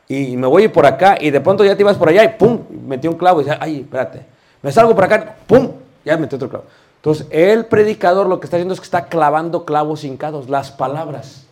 Y 0.08 0.38
me 0.38 0.46
voy 0.46 0.68
por 0.68 0.86
acá 0.86 1.18
y 1.20 1.32
de 1.32 1.42
pronto 1.42 1.66
ya 1.66 1.76
te 1.76 1.82
ibas 1.82 1.98
por 1.98 2.10
allá 2.10 2.24
y 2.26 2.38
¡pum! 2.38 2.60
Metí 2.86 3.08
un 3.08 3.16
clavo 3.16 3.42
y 3.42 3.46
dice, 3.46 3.58
ay, 3.60 3.80
espérate. 3.80 4.24
Me 4.62 4.72
salgo 4.72 4.94
por 4.94 5.06
acá, 5.06 5.38
¡pum! 5.48 5.72
Ya 6.06 6.16
metí 6.16 6.36
otro 6.36 6.48
clavo. 6.48 6.66
Entonces, 7.02 7.26
el 7.32 7.66
predicador 7.66 8.28
lo 8.28 8.40
que 8.40 8.46
está 8.46 8.58
haciendo 8.58 8.76
es 8.76 8.80
que 8.80 8.86
está 8.86 9.08
clavando 9.08 9.66
clavos 9.66 10.04
hincados, 10.04 10.52
las 10.52 10.70
palabras. 10.70 11.48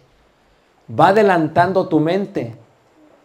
Va 0.88 1.08
adelantando 1.08 1.88
tu 1.88 2.00
mente 2.00 2.56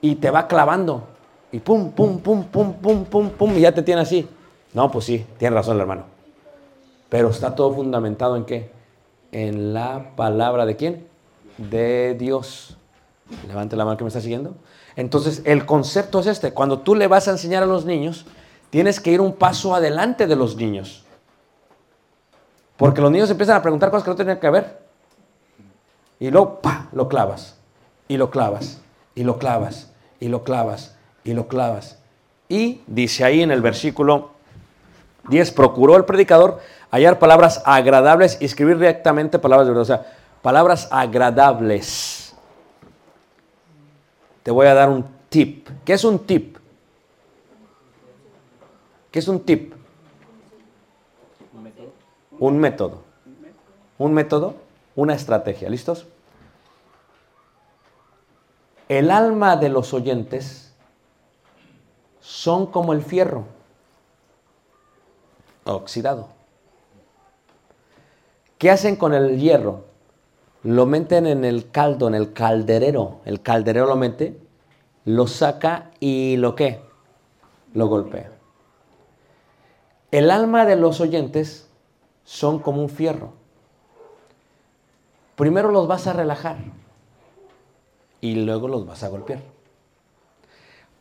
y 0.01 0.15
te 0.15 0.31
va 0.31 0.49
clavando. 0.49 1.05
Y 1.53 1.61
pum, 1.61 1.93
pum, 1.93 2.21
pum, 2.21 2.45
pum, 2.45 2.73
pum, 2.73 3.05
pum, 3.05 3.29
pum, 3.29 3.57
y 3.59 3.61
ya 3.61 3.73
te 3.73 3.83
tiene 3.83 4.01
así. 4.01 4.27
No, 4.73 4.91
pues 4.91 5.05
sí, 5.05 5.27
tiene 5.37 5.55
razón 5.55 5.77
el 5.77 5.83
hermano. 5.83 6.05
Pero 7.11 7.29
está 7.29 7.55
todo 7.55 7.75
fundamentado 7.75 8.37
en 8.37 8.47
qué? 8.47 8.71
En 9.31 9.75
la 9.75 10.13
palabra 10.17 10.65
de 10.65 10.77
quién? 10.77 11.07
De 11.59 12.15
Dios. 12.19 12.79
Levante 13.47 13.77
la 13.77 13.85
mano 13.85 13.99
que 13.99 14.05
me 14.05 14.09
está 14.09 14.23
siguiendo. 14.23 14.55
Entonces, 14.97 15.43
el 15.45 15.67
concepto 15.67 16.21
es 16.21 16.27
este. 16.27 16.55
Cuando 16.55 16.79
tú 16.79 16.95
le 16.95 17.07
vas 17.07 17.29
a 17.29 17.33
enseñar 17.33 17.63
a 17.63 17.67
los 17.67 17.85
niños, 17.85 18.25
tienes 18.71 18.99
que 18.99 19.13
ir 19.13 19.21
un 19.21 19.35
paso 19.35 19.75
adelante 19.75 20.27
de 20.27 20.37
los 20.37 20.57
niños. 20.57 21.04
Porque 22.77 23.01
los 23.01 23.11
niños 23.11 23.31
empiezan 23.31 23.57
a 23.57 23.63
preguntar 23.63 23.91
cosas 23.91 24.05
que 24.05 24.11
no 24.11 24.17
tienen 24.17 24.39
que 24.39 24.51
ver. 24.51 24.79
Y 26.19 26.31
luego, 26.31 26.61
pa, 26.61 26.89
lo 26.93 27.09
clavas. 27.09 27.57
Y 28.09 28.17
lo 28.17 28.31
clavas. 28.31 28.81
Y 29.15 29.25
lo 29.25 29.39
clavas. 29.39 29.93
Y 30.21 30.29
lo 30.29 30.45
clavas. 30.45 30.97
Y 31.23 31.35
lo 31.35 31.49
clavas. 31.49 31.99
Y 32.49 32.83
dice 32.87 33.25
ahí 33.25 33.43
en 33.43 33.51
el 33.51 33.63
versículo 33.63 34.31
10, 35.29 35.53
procuró 35.53 35.97
el 35.97 36.05
predicador 36.05 36.61
hallar 36.91 37.19
palabras 37.19 37.63
agradables 37.65 38.39
y 38.41 38.45
escribir 38.45 38.79
directamente 38.79 39.39
palabras 39.39 39.67
de 39.67 39.73
verdad. 39.73 39.83
O 39.83 39.87
sea, 39.87 40.17
palabras 40.43 40.89
agradables. 40.91 42.35
Te 44.43 44.51
voy 44.51 44.67
a 44.67 44.75
dar 44.75 44.91
un 44.91 45.07
tip. 45.29 45.69
¿Qué 45.85 45.95
es 45.95 46.05
un 46.05 46.19
tip? 46.19 46.59
¿Qué 49.11 49.19
es 49.19 49.29
un 49.29 49.41
tip? 49.41 49.74
Un 52.39 52.59
método. 52.59 53.03
Un 53.99 54.13
método, 54.13 54.55
una 54.97 55.15
estrategia. 55.15 55.69
¿Listos? 55.69 56.07
El 58.89 59.11
alma 59.11 59.57
de 59.57 59.69
los 59.69 59.95
oyentes 59.95 60.73
son 62.21 62.67
como 62.67 62.93
el 62.93 63.03
fierro 63.03 63.45
oxidado. 65.65 66.29
¿Qué 68.59 68.71
hacen 68.71 68.97
con 68.97 69.15
el 69.15 69.39
hierro? 69.39 69.85
Lo 70.63 70.87
meten 70.87 71.27
en 71.27 71.45
el 71.45 71.71
caldo, 71.71 72.09
en 72.09 72.15
el 72.15 72.33
calderero. 72.33 73.21
El 73.25 73.43
calderero 73.43 73.87
lo 73.87 73.97
mete, 73.97 74.39
lo 75.05 75.27
saca 75.27 75.91
y 76.01 76.37
lo 76.37 76.55
qué? 76.55 76.81
Lo 77.75 77.89
golpea. 77.89 78.31
El 80.11 80.31
alma 80.31 80.65
de 80.65 80.77
los 80.77 81.01
oyentes 81.01 81.69
son 82.25 82.59
como 82.59 82.83
un 82.83 82.89
fierro. 82.89 83.33
Primero 85.37 85.71
los 85.71 85.87
vas 85.87 86.07
a 86.07 86.13
relajar 86.13 86.59
y 88.21 88.37
luego 88.37 88.69
los 88.69 88.87
vas 88.87 89.03
a 89.03 89.09
golpear. 89.09 89.41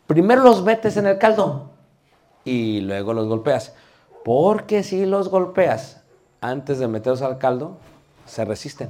Primero 0.08 0.44
los 0.44 0.64
metes 0.64 0.98
en 0.98 1.08
el 1.08 1.18
caldo 1.18 1.70
y 2.44 2.82
luego 2.82 3.14
los 3.14 3.28
golpeas. 3.28 3.74
Porque 4.26 4.84
si 4.84 5.06
los 5.06 5.30
golpeas 5.30 6.02
antes 6.42 6.80
de 6.80 6.88
meterlos 6.88 7.22
al 7.22 7.38
caldo, 7.38 7.78
se 8.26 8.44
resisten. 8.44 8.90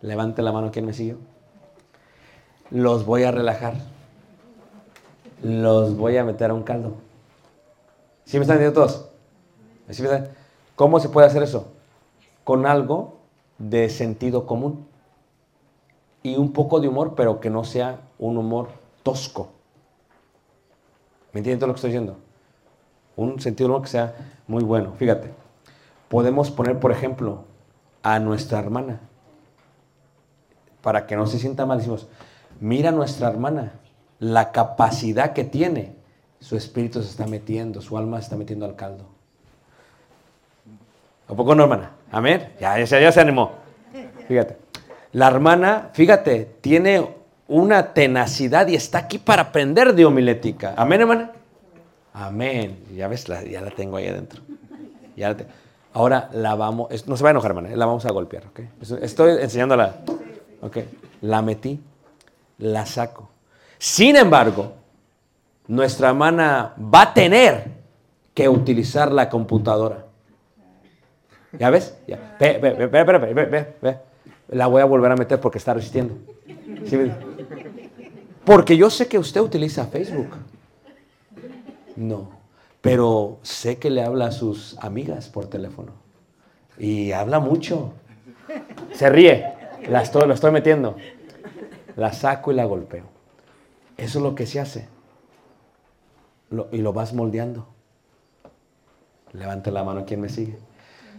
Levante 0.00 0.42
la 0.42 0.52
mano 0.52 0.70
quien 0.70 0.86
me 0.86 0.92
siguió. 0.92 1.18
Los 2.70 3.06
voy 3.06 3.24
a 3.24 3.30
relajar. 3.30 3.74
Los 5.42 5.96
voy 5.96 6.16
a 6.16 6.24
meter 6.24 6.50
a 6.50 6.54
un 6.54 6.62
caldo. 6.62 6.94
¿Sí 8.24 8.38
me 8.38 8.42
están 8.42 8.56
entendiendo 8.56 8.80
todos? 8.80 9.08
¿Sí 9.90 10.02
me 10.02 10.08
están? 10.08 10.43
¿Cómo 10.76 10.98
se 11.00 11.08
puede 11.08 11.26
hacer 11.26 11.42
eso? 11.42 11.68
Con 12.42 12.66
algo 12.66 13.18
de 13.58 13.88
sentido 13.88 14.46
común 14.46 14.86
y 16.22 16.36
un 16.36 16.52
poco 16.52 16.80
de 16.80 16.88
humor, 16.88 17.14
pero 17.14 17.40
que 17.40 17.50
no 17.50 17.64
sea 17.64 18.00
un 18.18 18.36
humor 18.36 18.68
tosco. 19.02 19.50
¿Me 21.32 21.40
entienden 21.40 21.60
todo 21.60 21.68
lo 21.68 21.74
que 21.74 21.78
estoy 21.78 21.90
diciendo? 21.90 22.16
Un 23.16 23.40
sentido 23.40 23.68
humor 23.68 23.82
que 23.82 23.88
sea 23.88 24.14
muy 24.46 24.64
bueno. 24.64 24.92
Fíjate, 24.96 25.32
podemos 26.08 26.50
poner, 26.50 26.80
por 26.80 26.90
ejemplo, 26.90 27.44
a 28.02 28.18
nuestra 28.18 28.58
hermana, 28.58 29.00
para 30.82 31.06
que 31.06 31.16
no 31.16 31.26
se 31.26 31.38
sienta 31.38 31.66
mal, 31.66 31.78
decimos, 31.78 32.08
mira 32.60 32.90
a 32.90 32.92
nuestra 32.92 33.28
hermana, 33.28 33.72
la 34.18 34.52
capacidad 34.52 35.32
que 35.32 35.44
tiene, 35.44 35.94
su 36.40 36.56
espíritu 36.56 37.02
se 37.02 37.10
está 37.10 37.26
metiendo, 37.26 37.80
su 37.80 37.96
alma 37.96 38.18
se 38.18 38.24
está 38.24 38.36
metiendo 38.36 38.66
al 38.66 38.76
caldo. 38.76 39.13
¿A 41.28 41.34
poco 41.34 41.54
no, 41.54 41.64
hermana? 41.64 41.90
Amén. 42.10 42.52
Ya, 42.60 42.78
ya, 42.78 43.12
se 43.12 43.20
animó. 43.20 43.52
Fíjate. 44.28 44.56
La 45.12 45.28
hermana, 45.28 45.90
fíjate, 45.92 46.56
tiene 46.60 47.08
una 47.48 47.94
tenacidad 47.94 48.66
y 48.68 48.74
está 48.74 48.98
aquí 48.98 49.18
para 49.18 49.42
aprender 49.42 49.94
de 49.94 50.04
homilética. 50.04 50.74
Amén, 50.76 51.02
hermana. 51.02 51.32
Amén. 52.12 52.84
Ya 52.94 53.08
ves, 53.08 53.24
ya 53.24 53.60
la 53.60 53.70
tengo 53.70 53.96
ahí 53.96 54.08
adentro. 54.08 54.42
Ahora 55.92 56.28
la 56.32 56.56
vamos, 56.56 57.06
no 57.06 57.16
se 57.16 57.22
va 57.22 57.30
a 57.30 57.32
enojar, 57.32 57.52
hermana, 57.52 57.68
la 57.76 57.86
vamos 57.86 58.04
a 58.04 58.10
golpear, 58.10 58.46
¿ok? 58.46 58.60
Estoy 59.00 59.40
enseñándola. 59.40 60.00
Ok. 60.60 60.78
La 61.22 61.40
metí, 61.40 61.80
la 62.58 62.84
saco. 62.84 63.30
Sin 63.78 64.16
embargo, 64.16 64.72
nuestra 65.68 66.08
hermana 66.08 66.74
va 66.78 67.02
a 67.02 67.14
tener 67.14 67.70
que 68.34 68.48
utilizar 68.48 69.12
la 69.12 69.28
computadora. 69.28 70.03
¿Ya 71.58 71.70
ves? 71.70 71.96
Ve, 72.06 72.58
ve, 72.58 72.86
ve, 72.86 73.04
ve, 73.04 73.74
ve, 73.80 73.98
La 74.48 74.66
voy 74.66 74.82
a 74.82 74.84
volver 74.84 75.12
a 75.12 75.16
meter 75.16 75.40
porque 75.40 75.58
está 75.58 75.74
resistiendo. 75.74 76.14
Porque 78.44 78.76
yo 78.76 78.90
sé 78.90 79.08
que 79.08 79.18
usted 79.18 79.40
utiliza 79.40 79.86
Facebook. 79.86 80.30
No. 81.96 82.30
Pero 82.80 83.38
sé 83.42 83.78
que 83.78 83.90
le 83.90 84.02
habla 84.02 84.26
a 84.26 84.32
sus 84.32 84.76
amigas 84.80 85.28
por 85.28 85.46
teléfono. 85.46 85.92
Y 86.78 87.12
habla 87.12 87.40
mucho. 87.40 87.94
Se 88.92 89.08
ríe. 89.08 89.54
La 89.88 90.02
estoy, 90.02 90.26
lo 90.26 90.34
estoy 90.34 90.50
metiendo. 90.50 90.96
La 91.96 92.12
saco 92.12 92.52
y 92.52 92.54
la 92.54 92.64
golpeo. 92.64 93.04
Eso 93.96 94.18
es 94.18 94.22
lo 94.22 94.34
que 94.34 94.46
se 94.46 94.60
hace. 94.60 94.88
Y 96.72 96.78
lo 96.78 96.92
vas 96.92 97.14
moldeando. 97.14 97.66
Levante 99.32 99.70
la 99.70 99.82
mano 99.82 100.04
quien 100.04 100.20
me 100.20 100.28
sigue. 100.28 100.58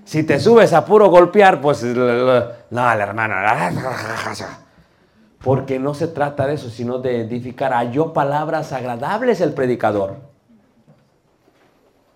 Si 0.05 0.23
te 0.23 0.39
subes 0.39 0.71
a 0.71 0.85
puro 0.85 1.09
golpear, 1.09 1.59
pues 1.59 1.83
no, 1.83 1.95
la 2.69 2.93
hermana. 2.93 3.71
Porque 5.43 5.79
no 5.79 5.93
se 5.93 6.07
trata 6.07 6.47
de 6.47 6.53
eso, 6.53 6.69
sino 6.69 6.99
de 6.99 7.21
edificar. 7.21 7.73
Halló 7.73 8.13
palabras 8.13 8.71
agradables 8.71 9.41
el 9.41 9.53
predicador. 9.53 10.17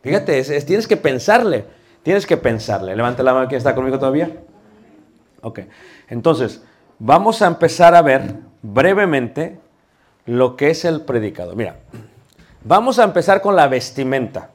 Fíjate, 0.01 0.39
es- 0.39 0.49
es- 0.49 0.65
tienes 0.65 0.87
que 0.87 0.97
pensarle. 0.97 1.65
Tienes 2.03 2.25
que 2.25 2.37
pensarle. 2.37 2.95
Levante 2.95 3.21
la 3.23 3.33
mano 3.33 3.47
quien 3.47 3.57
está 3.57 3.75
conmigo 3.75 3.99
todavía. 3.99 4.31
Ok. 5.41 5.59
Entonces, 6.07 6.61
vamos 6.99 7.41
a 7.41 7.47
empezar 7.47 7.95
a 7.95 8.01
ver 8.01 8.35
brevemente 8.61 9.59
lo 10.25 10.55
que 10.55 10.69
es 10.69 10.85
el 10.85 11.01
predicador. 11.01 11.55
Mira, 11.55 11.75
vamos 12.63 12.99
a 12.99 13.03
empezar 13.03 13.41
con 13.41 13.55
la 13.55 13.67
vestimenta. 13.67 14.49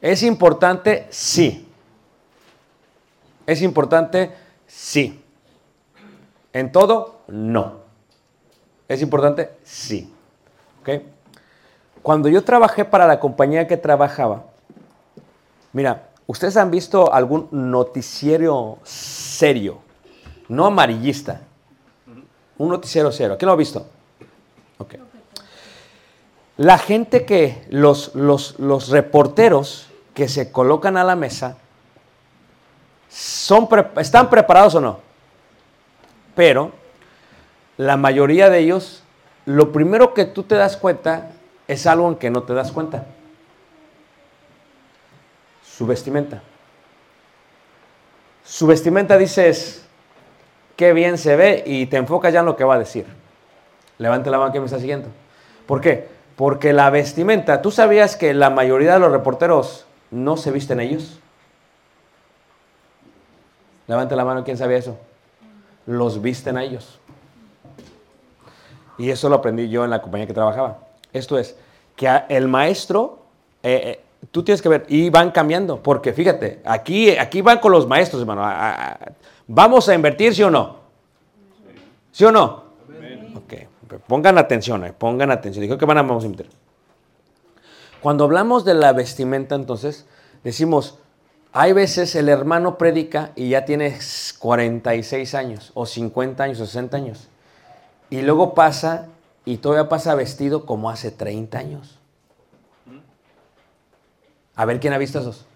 ¿Es 0.00 0.22
importante? 0.22 1.06
Sí. 1.10 1.65
¿Es 3.46 3.62
importante? 3.62 4.32
Sí. 4.66 5.22
¿En 6.52 6.72
todo? 6.72 7.20
No. 7.28 7.80
¿Es 8.88 9.02
importante? 9.02 9.50
Sí. 9.62 10.12
Cuando 12.02 12.28
yo 12.28 12.44
trabajé 12.44 12.84
para 12.84 13.06
la 13.06 13.18
compañía 13.18 13.66
que 13.66 13.76
trabajaba, 13.76 14.44
mira, 15.72 16.08
¿ustedes 16.26 16.56
han 16.56 16.70
visto 16.70 17.12
algún 17.12 17.48
noticiero 17.50 18.78
serio? 18.84 19.78
No 20.48 20.66
amarillista. 20.66 21.40
Un 22.58 22.68
noticiero 22.68 23.10
serio. 23.10 23.36
¿Quién 23.36 23.48
lo 23.48 23.52
ha 23.52 23.56
visto? 23.56 23.86
Ok. 24.78 24.94
La 26.58 26.78
gente 26.78 27.26
que, 27.26 27.66
los, 27.68 28.14
los, 28.14 28.58
los 28.58 28.88
reporteros 28.88 29.88
que 30.14 30.28
se 30.28 30.50
colocan 30.52 30.96
a 30.96 31.04
la 31.04 31.16
mesa, 31.16 31.58
son 33.08 33.68
¿están 33.96 34.28
preparados 34.30 34.74
o 34.74 34.80
no? 34.80 35.00
Pero 36.34 36.72
la 37.76 37.96
mayoría 37.96 38.50
de 38.50 38.58
ellos, 38.58 39.02
lo 39.44 39.72
primero 39.72 40.14
que 40.14 40.24
tú 40.24 40.42
te 40.42 40.54
das 40.54 40.76
cuenta 40.76 41.30
es 41.68 41.86
algo 41.86 42.08
en 42.08 42.16
que 42.16 42.30
no 42.30 42.42
te 42.42 42.54
das 42.54 42.72
cuenta. 42.72 43.06
Su 45.62 45.86
vestimenta. 45.86 46.42
Su 48.44 48.66
vestimenta 48.66 49.18
dices, 49.18 49.84
qué 50.76 50.92
bien 50.92 51.18
se 51.18 51.36
ve 51.36 51.64
y 51.66 51.86
te 51.86 51.96
enfocas 51.96 52.32
ya 52.32 52.40
en 52.40 52.46
lo 52.46 52.56
que 52.56 52.64
va 52.64 52.76
a 52.76 52.78
decir. 52.78 53.06
Levante 53.98 54.30
la 54.30 54.38
mano 54.38 54.52
que 54.52 54.60
me 54.60 54.66
está 54.66 54.78
siguiendo. 54.78 55.08
¿Por 55.66 55.80
qué? 55.80 56.08
Porque 56.36 56.72
la 56.72 56.90
vestimenta, 56.90 57.62
¿tú 57.62 57.70
sabías 57.70 58.16
que 58.16 58.34
la 58.34 58.50
mayoría 58.50 58.94
de 58.94 58.98
los 59.00 59.10
reporteros 59.10 59.86
no 60.10 60.36
se 60.36 60.50
visten 60.50 60.80
ellos? 60.80 61.18
Levante 63.86 64.16
la 64.16 64.24
mano, 64.24 64.44
¿quién 64.44 64.56
sabía 64.56 64.78
eso? 64.78 64.96
Los 65.86 66.20
visten 66.20 66.56
a 66.56 66.64
ellos. 66.64 66.98
Y 68.98 69.10
eso 69.10 69.28
lo 69.28 69.36
aprendí 69.36 69.68
yo 69.68 69.84
en 69.84 69.90
la 69.90 70.02
compañía 70.02 70.26
que 70.26 70.34
trabajaba. 70.34 70.78
Esto 71.12 71.38
es, 71.38 71.56
que 71.94 72.08
el 72.28 72.48
maestro, 72.48 73.20
eh, 73.62 73.82
eh, 73.84 74.04
tú 74.30 74.42
tienes 74.42 74.60
que 74.60 74.68
ver, 74.68 74.84
y 74.88 75.10
van 75.10 75.30
cambiando, 75.30 75.82
porque 75.82 76.12
fíjate, 76.12 76.60
aquí, 76.64 77.10
aquí 77.16 77.42
van 77.42 77.58
con 77.58 77.72
los 77.72 77.86
maestros, 77.86 78.20
hermano. 78.20 78.42
¿Vamos 79.46 79.88
a 79.88 79.94
invertir, 79.94 80.34
sí 80.34 80.42
o 80.42 80.50
no? 80.50 80.76
¿Sí 82.12 82.24
o 82.24 82.32
no? 82.32 82.64
Ok, 83.36 83.54
pongan 84.06 84.38
atención, 84.38 84.84
eh, 84.84 84.92
pongan 84.92 85.30
atención. 85.30 85.62
Dijo 85.62 85.78
que 85.78 85.84
van 85.84 85.98
a 85.98 86.02
vamos 86.02 86.24
a 86.24 86.26
invertir. 86.26 86.52
Cuando 88.00 88.24
hablamos 88.24 88.64
de 88.64 88.74
la 88.74 88.92
vestimenta, 88.92 89.54
entonces, 89.54 90.06
decimos, 90.44 90.98
hay 91.52 91.72
veces 91.72 92.14
el 92.14 92.28
hermano 92.28 92.78
predica 92.78 93.32
y 93.34 93.50
ya 93.50 93.64
tiene 93.64 93.98
46 94.38 95.34
años, 95.34 95.70
o 95.74 95.86
50 95.86 96.44
años, 96.44 96.60
o 96.60 96.66
60 96.66 96.96
años. 96.96 97.28
Y 98.10 98.22
luego 98.22 98.54
pasa, 98.54 99.08
y 99.44 99.58
todavía 99.58 99.88
pasa 99.88 100.14
vestido 100.14 100.66
como 100.66 100.90
hace 100.90 101.10
30 101.10 101.58
años. 101.58 101.98
A 104.54 104.64
ver 104.64 104.80
quién 104.80 104.92
ha 104.92 104.98
visto 104.98 105.18
esos. 105.18 105.46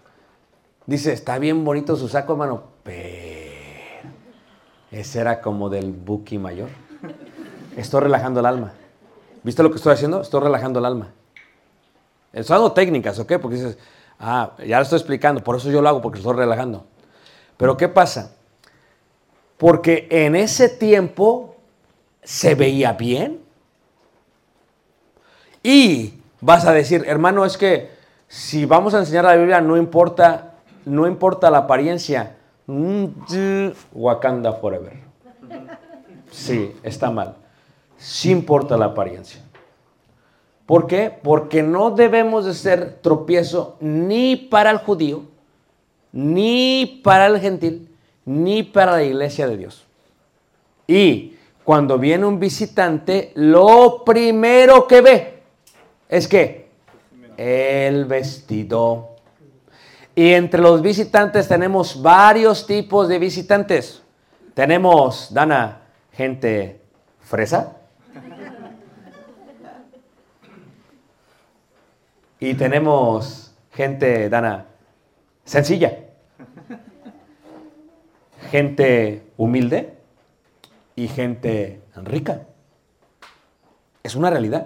Dice, 0.85 1.13
está 1.13 1.39
bien 1.39 1.63
bonito 1.63 1.95
su 1.95 2.07
saco, 2.07 2.33
hermano, 2.33 2.63
pero 2.83 3.21
ese 4.91 5.19
era 5.19 5.41
como 5.41 5.69
del 5.69 5.91
Buki 5.91 6.37
mayor. 6.37 6.69
Estoy 7.77 8.01
relajando 8.01 8.41
el 8.41 8.45
alma. 8.45 8.73
¿Viste 9.43 9.63
lo 9.63 9.71
que 9.71 9.77
estoy 9.77 9.93
haciendo? 9.93 10.21
Estoy 10.21 10.41
relajando 10.41 10.79
el 10.79 10.85
alma. 10.85 11.11
Estoy 12.33 12.55
dando 12.55 12.73
técnicas, 12.73 13.17
¿ok? 13.19 13.33
Porque 13.41 13.55
dices, 13.55 13.77
ah, 14.21 14.51
ya 14.65 14.77
lo 14.77 14.83
estoy 14.83 14.97
explicando, 14.97 15.43
por 15.43 15.57
eso 15.57 15.69
yo 15.69 15.81
lo 15.81 15.89
hago, 15.89 16.01
porque 16.01 16.19
estoy 16.19 16.35
relajando. 16.35 16.85
Pero 17.57 17.75
¿qué 17.75 17.89
pasa? 17.89 18.33
Porque 19.57 20.07
en 20.09 20.35
ese 20.35 20.69
tiempo 20.69 21.55
se 22.23 22.55
veía 22.55 22.93
bien. 22.93 23.41
Y 25.63 26.15
vas 26.39 26.65
a 26.65 26.73
decir, 26.73 27.03
hermano, 27.07 27.45
es 27.45 27.57
que 27.57 27.91
si 28.27 28.65
vamos 28.65 28.93
a 28.93 28.99
enseñar 28.99 29.25
la 29.25 29.35
Biblia, 29.35 29.61
no 29.61 29.77
importa, 29.77 30.53
no 30.85 31.05
importa 31.05 31.51
la 31.51 31.59
apariencia. 31.59 32.37
Mm, 32.65 33.05
Wakanda 33.93 34.53
forever. 34.53 34.93
Sí, 36.31 36.75
está 36.81 37.11
mal. 37.11 37.35
Sí 37.97 38.31
importa 38.31 38.77
la 38.77 38.85
apariencia. 38.85 39.41
¿Por 40.71 40.87
qué? 40.87 41.11
Porque 41.21 41.63
no 41.63 41.91
debemos 41.91 42.45
de 42.45 42.53
ser 42.53 42.99
tropiezo 43.01 43.75
ni 43.81 44.37
para 44.37 44.71
el 44.71 44.77
judío, 44.77 45.23
ni 46.13 47.01
para 47.03 47.25
el 47.27 47.41
gentil, 47.41 47.89
ni 48.23 48.63
para 48.63 48.93
la 48.93 49.03
iglesia 49.03 49.49
de 49.49 49.57
Dios. 49.57 49.85
Y 50.87 51.35
cuando 51.65 51.97
viene 51.97 52.25
un 52.25 52.39
visitante, 52.39 53.33
lo 53.35 54.05
primero 54.05 54.87
que 54.87 55.01
ve 55.01 55.43
es 56.07 56.25
que 56.29 56.69
el 57.35 58.05
vestido. 58.05 59.09
Y 60.15 60.31
entre 60.31 60.61
los 60.61 60.81
visitantes 60.81 61.49
tenemos 61.49 62.01
varios 62.01 62.65
tipos 62.65 63.09
de 63.09 63.19
visitantes. 63.19 64.01
Tenemos, 64.53 65.33
Dana, 65.33 65.81
gente 66.13 66.79
fresa. 67.19 67.80
Y 72.41 72.55
tenemos 72.55 73.53
gente, 73.71 74.27
Dana, 74.27 74.65
sencilla. 75.45 75.95
Gente 78.49 79.31
humilde 79.37 79.93
y 80.95 81.07
gente 81.07 81.81
rica. 81.95 82.41
Es 84.03 84.15
una 84.15 84.31
realidad. 84.31 84.65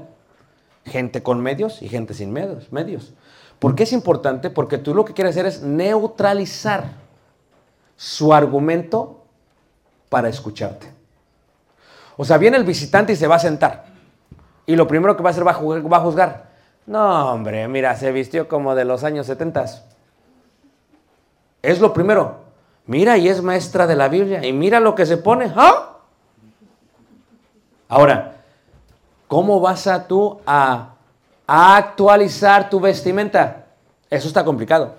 Gente 0.85 1.21
con 1.21 1.41
medios 1.41 1.81
y 1.81 1.89
gente 1.89 2.13
sin 2.13 2.31
medios. 2.31 2.71
medios. 2.71 3.13
¿Por 3.59 3.75
qué 3.75 3.83
es 3.83 3.91
importante? 3.91 4.49
Porque 4.49 4.77
tú 4.77 4.95
lo 4.95 5.03
que 5.03 5.13
quieres 5.13 5.35
hacer 5.35 5.45
es 5.45 5.61
neutralizar 5.61 6.85
su 7.97 8.33
argumento 8.33 9.25
para 10.09 10.29
escucharte. 10.29 10.87
O 12.15 12.23
sea, 12.23 12.37
viene 12.37 12.55
el 12.55 12.63
visitante 12.63 13.11
y 13.11 13.15
se 13.17 13.27
va 13.27 13.35
a 13.35 13.39
sentar. 13.39 13.87
Y 14.65 14.77
lo 14.77 14.87
primero 14.87 15.17
que 15.17 15.23
va 15.23 15.29
a 15.29 15.31
hacer 15.31 15.45
va 15.45 15.51
a, 15.51 15.59
ju- 15.59 15.91
va 15.91 15.97
a 15.97 16.01
juzgar. 16.01 16.44
No, 16.85 17.31
hombre, 17.31 17.67
mira, 17.67 17.95
se 17.95 18.11
vistió 18.11 18.47
como 18.47 18.75
de 18.75 18.85
los 18.85 19.03
años 19.03 19.25
70. 19.25 19.65
Es 21.61 21.79
lo 21.79 21.93
primero. 21.93 22.45
Mira, 22.85 23.17
y 23.17 23.27
es 23.27 23.41
maestra 23.41 23.87
de 23.87 23.95
la 23.95 24.07
Biblia. 24.07 24.45
Y 24.45 24.53
mira 24.53 24.79
lo 24.79 24.93
que 24.93 25.05
se 25.05 25.17
pone. 25.17 25.51
¿Ah? 25.55 25.97
Ahora, 27.87 28.35
¿cómo 29.27 29.59
vas 29.59 29.87
a 29.87 30.07
tú 30.07 30.39
a, 30.45 30.95
actualizar 31.47 32.69
tu 32.69 32.79
vestimenta? 32.79 33.65
Eso 34.09 34.27
está 34.27 34.45
complicado. 34.45 34.93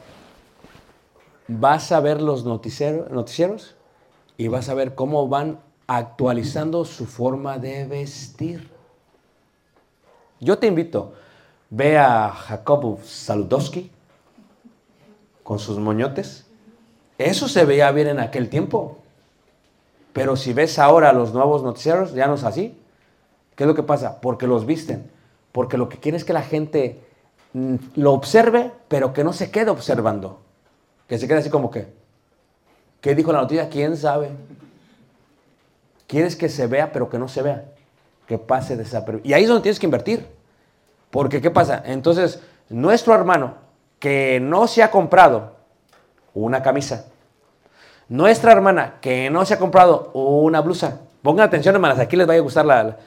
Vas 1.46 1.92
a 1.92 2.00
ver 2.00 2.20
los 2.20 2.44
noticieros 2.44 3.76
y 4.36 4.48
vas 4.48 4.68
a 4.68 4.74
ver 4.74 4.96
cómo 4.96 5.28
van 5.28 5.60
actualizando 5.86 6.84
su 6.84 7.06
forma 7.06 7.58
de 7.58 7.86
vestir. 7.86 8.70
Yo 10.40 10.58
te 10.58 10.66
invito, 10.66 11.14
ve 11.70 11.98
a 11.98 12.30
Jacob 12.30 12.98
Saludowski 13.02 13.90
con 15.42 15.58
sus 15.58 15.78
moñotes. 15.78 16.44
Eso 17.18 17.48
se 17.48 17.64
veía 17.64 17.90
bien 17.92 18.08
en 18.08 18.20
aquel 18.20 18.48
tiempo. 18.48 18.98
Pero 20.12 20.36
si 20.36 20.52
ves 20.52 20.78
ahora 20.78 21.12
los 21.12 21.32
nuevos 21.32 21.62
noticieros, 21.62 22.14
ya 22.14 22.26
no 22.26 22.34
es 22.34 22.44
así. 22.44 22.78
¿Qué 23.54 23.64
es 23.64 23.68
lo 23.68 23.74
que 23.74 23.82
pasa? 23.82 24.20
Porque 24.20 24.46
los 24.46 24.66
visten. 24.66 25.10
Porque 25.52 25.78
lo 25.78 25.88
que 25.88 25.98
quiere 25.98 26.16
es 26.18 26.24
que 26.24 26.32
la 26.32 26.42
gente 26.42 27.00
mm, 27.52 27.76
lo 27.96 28.12
observe, 28.12 28.72
pero 28.88 29.12
que 29.12 29.24
no 29.24 29.32
se 29.32 29.50
quede 29.50 29.70
observando. 29.70 30.40
Que 31.08 31.18
se 31.18 31.28
quede 31.28 31.38
así 31.38 31.50
como 31.50 31.70
que, 31.70 31.86
¿qué 33.00 33.14
dijo 33.14 33.32
la 33.32 33.40
noticia? 33.40 33.68
¿Quién 33.68 33.96
sabe? 33.96 34.30
Quieres 36.06 36.36
que 36.36 36.48
se 36.48 36.66
vea, 36.66 36.92
pero 36.92 37.08
que 37.08 37.18
no 37.18 37.28
se 37.28 37.42
vea. 37.42 37.64
Que 38.26 38.38
pase 38.38 38.76
desapercibido. 38.76 39.28
Y 39.28 39.32
ahí 39.32 39.44
es 39.44 39.48
donde 39.48 39.62
tienes 39.62 39.78
que 39.78 39.86
invertir. 39.86 40.35
Porque, 41.16 41.40
¿qué 41.40 41.50
pasa? 41.50 41.82
Entonces, 41.86 42.42
nuestro 42.68 43.14
hermano 43.14 43.54
que 43.98 44.38
no 44.38 44.66
se 44.66 44.82
ha 44.82 44.90
comprado 44.90 45.56
una 46.34 46.62
camisa, 46.62 47.06
nuestra 48.06 48.52
hermana 48.52 48.96
que 49.00 49.30
no 49.30 49.46
se 49.46 49.54
ha 49.54 49.58
comprado 49.58 50.10
una 50.12 50.60
blusa, 50.60 51.00
pongan 51.22 51.46
atención, 51.46 51.74
hermanas, 51.74 51.98
aquí 52.00 52.16
les 52.16 52.28
va 52.28 52.34
a 52.34 52.38
gustar 52.40 52.66
la. 52.66 52.98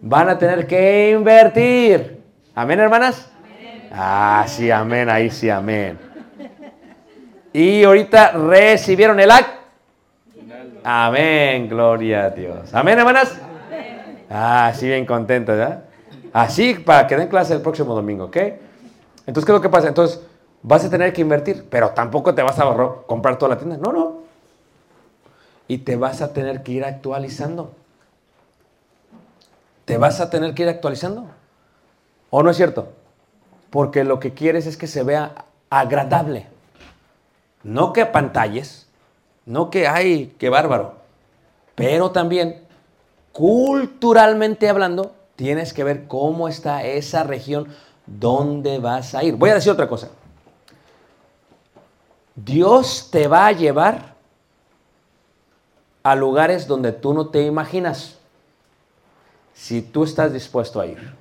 van 0.00 0.28
a 0.28 0.38
tener 0.38 0.64
que 0.68 1.10
invertir. 1.10 2.22
¿Amén, 2.54 2.78
hermanas? 2.78 3.28
Ah, 3.90 4.44
sí, 4.46 4.70
amén, 4.70 5.10
ahí 5.10 5.28
sí, 5.28 5.50
amén. 5.50 5.98
Y 7.52 7.82
ahorita 7.82 8.30
recibieron 8.30 9.18
el 9.18 9.32
acto. 9.32 9.58
Amén, 10.84 11.68
gloria 11.68 12.26
a 12.26 12.30
Dios. 12.30 12.72
Amén, 12.72 12.96
hermanas. 12.96 13.36
Ah, 14.30 14.72
sí, 14.72 14.86
bien 14.86 15.04
contentos, 15.04 15.56
¿verdad? 15.56 15.89
Así 16.32 16.74
para 16.74 17.06
que 17.06 17.16
den 17.16 17.28
clase 17.28 17.54
el 17.54 17.60
próximo 17.60 17.94
domingo, 17.94 18.24
¿ok? 18.24 18.36
Entonces, 19.26 19.44
¿qué 19.44 19.52
es 19.52 19.56
lo 19.56 19.60
que 19.60 19.68
pasa? 19.68 19.88
Entonces, 19.88 20.20
vas 20.62 20.84
a 20.84 20.90
tener 20.90 21.12
que 21.12 21.20
invertir, 21.20 21.66
pero 21.68 21.90
tampoco 21.90 22.34
te 22.34 22.42
vas 22.42 22.58
a 22.58 22.64
ahorrar- 22.64 23.06
comprar 23.06 23.38
toda 23.38 23.54
la 23.54 23.58
tienda. 23.58 23.76
No, 23.76 23.92
no. 23.92 24.20
Y 25.68 25.78
te 25.78 25.96
vas 25.96 26.20
a 26.22 26.32
tener 26.32 26.62
que 26.62 26.72
ir 26.72 26.84
actualizando. 26.84 27.72
Te 29.84 29.98
vas 29.98 30.20
a 30.20 30.30
tener 30.30 30.54
que 30.54 30.62
ir 30.62 30.68
actualizando. 30.68 31.26
¿O 32.30 32.42
no 32.42 32.50
es 32.50 32.56
cierto? 32.56 32.88
Porque 33.70 34.04
lo 34.04 34.20
que 34.20 34.34
quieres 34.34 34.66
es 34.66 34.76
que 34.76 34.86
se 34.86 35.02
vea 35.02 35.44
agradable. 35.68 36.46
No 37.62 37.92
que 37.92 38.06
pantalles, 38.06 38.88
no 39.46 39.70
que, 39.70 39.86
ay, 39.86 40.34
qué 40.38 40.48
bárbaro. 40.48 40.94
Pero 41.74 42.10
también, 42.10 42.62
culturalmente 43.32 44.68
hablando, 44.68 45.14
tienes 45.40 45.72
que 45.72 45.84
ver 45.84 46.06
cómo 46.06 46.48
está 46.48 46.84
esa 46.84 47.22
región, 47.22 47.74
dónde 48.04 48.78
vas 48.78 49.14
a 49.14 49.24
ir. 49.24 49.36
Voy 49.36 49.48
a 49.48 49.54
decir 49.54 49.72
otra 49.72 49.88
cosa. 49.88 50.10
Dios 52.36 53.08
te 53.10 53.26
va 53.26 53.46
a 53.46 53.52
llevar 53.52 54.16
a 56.02 56.14
lugares 56.14 56.66
donde 56.66 56.92
tú 56.92 57.14
no 57.14 57.28
te 57.28 57.40
imaginas, 57.40 58.18
si 59.54 59.80
tú 59.80 60.04
estás 60.04 60.30
dispuesto 60.30 60.78
a 60.78 60.84
ir. 60.84 61.14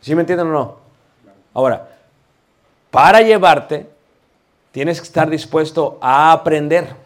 ¿Sí 0.00 0.12
me 0.16 0.22
entienden 0.22 0.48
o 0.48 0.52
no? 0.52 0.76
Ahora, 1.54 1.88
para 2.90 3.20
llevarte, 3.20 3.88
tienes 4.72 5.00
que 5.00 5.06
estar 5.06 5.30
dispuesto 5.30 5.98
a 6.00 6.32
aprender. 6.32 6.96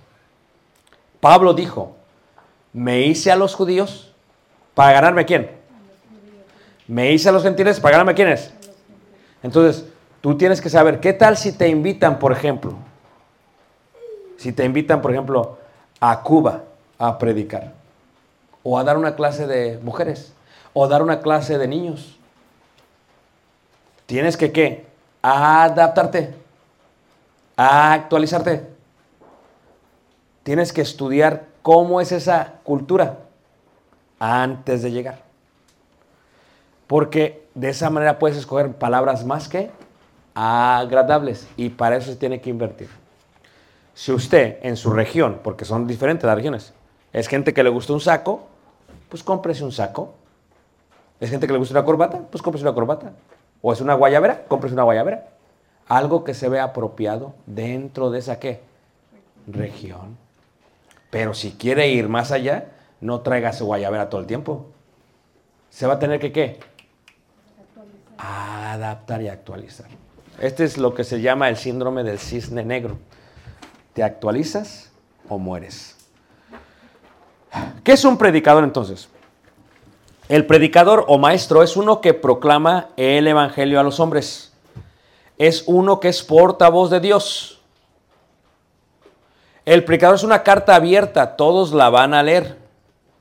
Pablo 1.20 1.52
dijo, 1.52 1.96
me 2.72 3.02
hice 3.02 3.30
a 3.30 3.36
los 3.36 3.54
judíos 3.54 4.09
para 4.74 4.92
ganarme 4.92 5.22
a 5.22 5.26
quién. 5.26 5.50
Me 6.86 7.12
hice 7.12 7.28
a 7.28 7.32
los 7.32 7.42
gentiles 7.42 7.78
para 7.78 7.92
ganarme 7.92 8.12
a 8.12 8.14
quiénes. 8.14 8.52
Entonces, 9.42 9.86
tú 10.20 10.36
tienes 10.36 10.60
que 10.60 10.68
saber, 10.68 11.00
¿qué 11.00 11.12
tal 11.12 11.36
si 11.36 11.52
te 11.52 11.68
invitan, 11.68 12.18
por 12.18 12.32
ejemplo? 12.32 12.74
Si 14.36 14.52
te 14.52 14.64
invitan, 14.64 15.00
por 15.00 15.12
ejemplo, 15.12 15.58
a 16.00 16.22
Cuba 16.22 16.64
a 16.98 17.18
predicar, 17.18 17.72
o 18.62 18.78
a 18.78 18.84
dar 18.84 18.96
una 18.96 19.14
clase 19.14 19.46
de 19.46 19.78
mujeres, 19.82 20.32
o 20.72 20.86
dar 20.88 21.02
una 21.02 21.20
clase 21.20 21.58
de 21.58 21.68
niños. 21.68 22.18
Tienes 24.06 24.36
que, 24.36 24.52
¿qué? 24.52 24.86
Adaptarte, 25.22 26.34
a 27.56 27.92
actualizarte. 27.92 28.66
Tienes 30.42 30.72
que 30.72 30.82
estudiar 30.82 31.46
cómo 31.62 32.00
es 32.00 32.12
esa 32.12 32.54
cultura 32.64 33.18
antes 34.20 34.82
de 34.82 34.92
llegar. 34.92 35.24
Porque 36.86 37.48
de 37.54 37.70
esa 37.70 37.90
manera 37.90 38.18
puedes 38.20 38.36
escoger 38.36 38.72
palabras 38.74 39.24
más 39.24 39.48
que 39.48 39.70
agradables 40.34 41.48
y 41.56 41.70
para 41.70 41.96
eso 41.96 42.12
se 42.12 42.16
tiene 42.16 42.40
que 42.40 42.50
invertir. 42.50 42.88
Si 43.94 44.12
usted 44.12 44.58
en 44.62 44.76
su 44.76 44.92
región, 44.92 45.40
porque 45.42 45.64
son 45.64 45.86
diferentes 45.86 46.24
las 46.24 46.36
regiones, 46.36 46.72
es 47.12 47.26
gente 47.26 47.52
que 47.52 47.64
le 47.64 47.70
gusta 47.70 47.92
un 47.92 48.00
saco, 48.00 48.46
pues 49.08 49.22
cómprese 49.22 49.64
un 49.64 49.72
saco. 49.72 50.14
Es 51.18 51.30
gente 51.30 51.46
que 51.46 51.52
le 51.52 51.58
gusta 51.58 51.74
una 51.74 51.84
corbata, 51.84 52.20
pues 52.30 52.40
cómprese 52.42 52.64
una 52.64 52.74
corbata. 52.74 53.12
O 53.62 53.72
es 53.72 53.80
una 53.80 53.94
guayabera, 53.94 54.44
cómprese 54.46 54.74
una 54.74 54.84
guayabera. 54.84 55.28
Algo 55.88 56.24
que 56.24 56.34
se 56.34 56.48
vea 56.48 56.64
apropiado 56.64 57.34
dentro 57.46 58.10
de 58.10 58.20
esa 58.20 58.38
qué? 58.38 58.60
Región. 59.46 60.16
Pero 61.10 61.34
si 61.34 61.52
quiere 61.52 61.88
ir 61.88 62.08
más 62.08 62.30
allá, 62.30 62.68
no 63.00 63.20
traiga 63.20 63.52
su 63.52 63.66
guayabera 63.66 64.08
todo 64.08 64.20
el 64.20 64.26
tiempo. 64.26 64.66
Se 65.70 65.86
va 65.86 65.94
a 65.94 65.98
tener 65.98 66.20
que 66.20 66.32
qué? 66.32 66.60
Adaptar 68.18 69.22
y 69.22 69.28
actualizar. 69.28 69.86
Este 70.38 70.64
es 70.64 70.78
lo 70.78 70.94
que 70.94 71.04
se 71.04 71.20
llama 71.20 71.48
el 71.48 71.56
síndrome 71.56 72.02
del 72.02 72.18
cisne 72.18 72.64
negro. 72.64 72.98
¿Te 73.94 74.02
actualizas 74.02 74.90
o 75.28 75.38
mueres? 75.38 75.96
¿Qué 77.82 77.92
es 77.92 78.04
un 78.04 78.16
predicador 78.16 78.64
entonces? 78.64 79.08
El 80.28 80.46
predicador 80.46 81.04
o 81.08 81.18
maestro 81.18 81.62
es 81.62 81.76
uno 81.76 82.00
que 82.00 82.14
proclama 82.14 82.88
el 82.96 83.26
evangelio 83.26 83.80
a 83.80 83.82
los 83.82 83.98
hombres. 83.98 84.52
Es 85.38 85.64
uno 85.66 85.98
que 85.98 86.08
es 86.08 86.22
portavoz 86.22 86.90
de 86.90 87.00
Dios. 87.00 87.60
El 89.64 89.84
predicador 89.84 90.16
es 90.16 90.22
una 90.22 90.42
carta 90.42 90.74
abierta, 90.74 91.36
todos 91.36 91.72
la 91.72 91.90
van 91.90 92.14
a 92.14 92.22
leer 92.22 92.59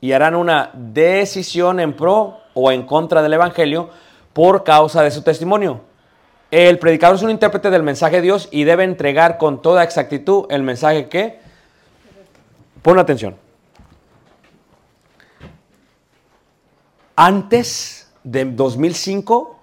y 0.00 0.12
harán 0.12 0.34
una 0.34 0.70
decisión 0.74 1.80
en 1.80 1.94
pro 1.94 2.38
o 2.54 2.72
en 2.72 2.84
contra 2.84 3.22
del 3.22 3.34
evangelio 3.34 3.90
por 4.32 4.64
causa 4.64 5.02
de 5.02 5.10
su 5.10 5.22
testimonio. 5.22 5.82
El 6.50 6.78
predicador 6.78 7.16
es 7.16 7.22
un 7.22 7.30
intérprete 7.30 7.70
del 7.70 7.82
mensaje 7.82 8.16
de 8.16 8.22
Dios 8.22 8.48
y 8.50 8.64
debe 8.64 8.84
entregar 8.84 9.38
con 9.38 9.62
toda 9.62 9.84
exactitud 9.84 10.46
el 10.50 10.62
mensaje 10.62 11.08
que... 11.08 11.38
Pon 12.82 12.98
atención. 12.98 13.36
Antes 17.14 18.10
de 18.24 18.46
2005, 18.46 19.60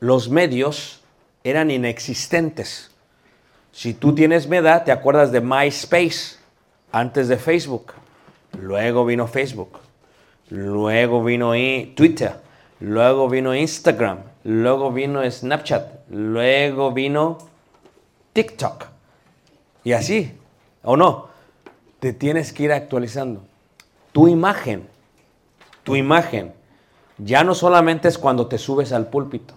los 0.00 0.28
medios 0.28 1.02
eran 1.42 1.70
inexistentes. 1.70 2.92
Si 3.72 3.92
tú 3.92 4.14
tienes 4.14 4.48
mi 4.48 4.56
edad, 4.56 4.84
te 4.84 4.92
acuerdas 4.92 5.32
de 5.32 5.40
MySpace, 5.40 6.36
antes 6.92 7.28
de 7.28 7.36
Facebook. 7.36 7.92
Luego 8.60 9.04
vino 9.04 9.26
Facebook. 9.26 9.78
Luego 10.50 11.22
vino 11.22 11.52
Twitter. 11.94 12.40
Luego 12.80 13.28
vino 13.28 13.54
Instagram. 13.54 14.18
Luego 14.44 14.92
vino 14.92 15.28
Snapchat. 15.28 16.08
Luego 16.10 16.92
vino 16.92 17.38
TikTok. 18.32 18.86
Y 19.84 19.92
así, 19.92 20.32
¿o 20.82 20.96
no? 20.96 21.28
Te 22.00 22.12
tienes 22.12 22.52
que 22.52 22.64
ir 22.64 22.72
actualizando. 22.72 23.42
Tu 24.12 24.28
imagen, 24.28 24.88
tu 25.84 25.94
imagen, 25.94 26.52
ya 27.18 27.44
no 27.44 27.54
solamente 27.54 28.08
es 28.08 28.18
cuando 28.18 28.46
te 28.46 28.58
subes 28.58 28.92
al 28.92 29.08
púlpito. 29.08 29.54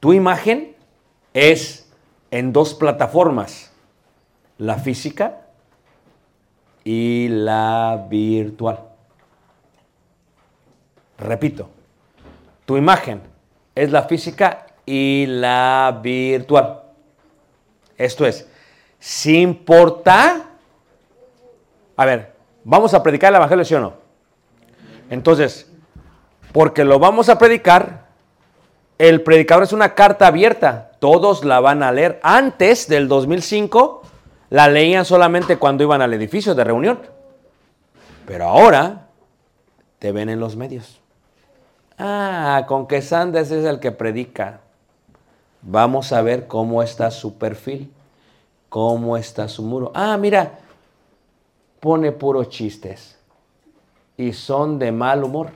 Tu 0.00 0.12
imagen 0.12 0.74
es 1.34 1.88
en 2.30 2.52
dos 2.52 2.74
plataformas, 2.74 3.70
la 4.58 4.78
física 4.78 5.41
y 6.84 7.28
la 7.28 8.06
virtual. 8.08 8.80
Repito, 11.18 11.68
tu 12.64 12.76
imagen 12.76 13.22
es 13.74 13.90
la 13.90 14.02
física 14.02 14.66
y 14.84 15.26
la 15.26 16.00
virtual. 16.02 16.82
Esto 17.96 18.26
es, 18.26 18.48
si 18.98 19.40
importa, 19.40 20.50
a 21.96 22.04
ver, 22.04 22.32
¿vamos 22.64 22.94
a 22.94 23.02
predicar 23.02 23.30
el 23.30 23.36
Evangelio, 23.36 23.64
sí 23.64 23.74
o 23.74 23.80
no? 23.80 23.94
Entonces, 25.10 25.70
porque 26.52 26.84
lo 26.84 26.98
vamos 26.98 27.28
a 27.28 27.38
predicar, 27.38 28.06
el 28.98 29.22
predicador 29.22 29.64
es 29.64 29.72
una 29.72 29.94
carta 29.94 30.26
abierta, 30.26 30.92
todos 30.98 31.44
la 31.44 31.60
van 31.60 31.82
a 31.82 31.92
leer. 31.92 32.20
Antes 32.22 32.88
del 32.88 33.08
2005, 33.08 34.02
la 34.52 34.68
leían 34.68 35.04
solamente 35.06 35.56
cuando 35.56 35.82
iban 35.82 36.02
al 36.02 36.12
edificio 36.12 36.54
de 36.54 36.62
reunión. 36.62 37.00
Pero 38.26 38.44
ahora 38.44 39.06
te 39.98 40.12
ven 40.12 40.28
en 40.28 40.40
los 40.40 40.56
medios. 40.56 41.00
Ah, 41.96 42.66
con 42.68 42.86
que 42.86 43.00
Sanders 43.00 43.50
es 43.50 43.64
el 43.64 43.80
que 43.80 43.92
predica. 43.92 44.60
Vamos 45.62 46.12
a 46.12 46.20
ver 46.20 46.48
cómo 46.48 46.82
está 46.82 47.10
su 47.10 47.38
perfil, 47.38 47.90
cómo 48.68 49.16
está 49.16 49.48
su 49.48 49.62
muro. 49.62 49.90
Ah, 49.94 50.18
mira, 50.18 50.58
pone 51.80 52.12
puros 52.12 52.50
chistes. 52.50 53.16
Y 54.18 54.34
son 54.34 54.78
de 54.78 54.92
mal 54.92 55.24
humor, 55.24 55.48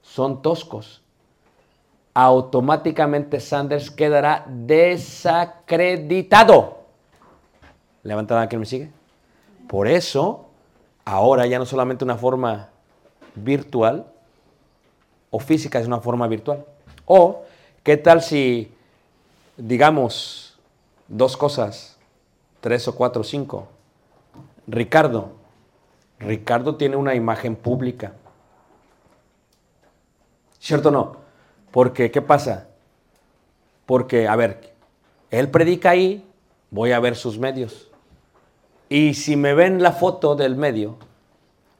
son 0.00 0.42
toscos. 0.42 1.02
Automáticamente 2.14 3.40
Sanders 3.40 3.90
quedará 3.90 4.44
desacreditado. 4.46 6.81
Levanta 8.02 8.34
la 8.34 8.48
que 8.48 8.58
me 8.58 8.66
sigue. 8.66 8.90
Por 9.68 9.86
eso, 9.86 10.46
ahora 11.04 11.46
ya 11.46 11.58
no 11.58 11.66
solamente 11.66 12.04
una 12.04 12.16
forma 12.16 12.70
virtual 13.34 14.06
o 15.30 15.38
física, 15.38 15.78
es 15.78 15.86
una 15.86 16.00
forma 16.00 16.26
virtual. 16.28 16.64
O, 17.06 17.44
¿qué 17.82 17.96
tal 17.96 18.22
si, 18.22 18.72
digamos, 19.56 20.58
dos 21.08 21.36
cosas, 21.36 21.96
tres 22.60 22.86
o 22.88 22.94
cuatro 22.94 23.22
o 23.22 23.24
cinco? 23.24 23.68
Ricardo, 24.66 25.32
Ricardo 26.18 26.76
tiene 26.76 26.96
una 26.96 27.14
imagen 27.14 27.56
pública. 27.56 28.12
¿Cierto 30.58 30.90
o 30.90 30.92
no? 30.92 31.16
Porque, 31.70 32.10
¿qué 32.10 32.22
pasa? 32.22 32.68
Porque, 33.86 34.28
a 34.28 34.36
ver, 34.36 34.72
él 35.30 35.50
predica 35.50 35.90
ahí, 35.90 36.24
voy 36.70 36.92
a 36.92 37.00
ver 37.00 37.16
sus 37.16 37.38
medios. 37.38 37.91
Y 38.92 39.14
si 39.14 39.36
me 39.36 39.54
ven 39.54 39.82
la 39.82 39.92
foto 39.92 40.34
del 40.34 40.54
medio 40.54 40.98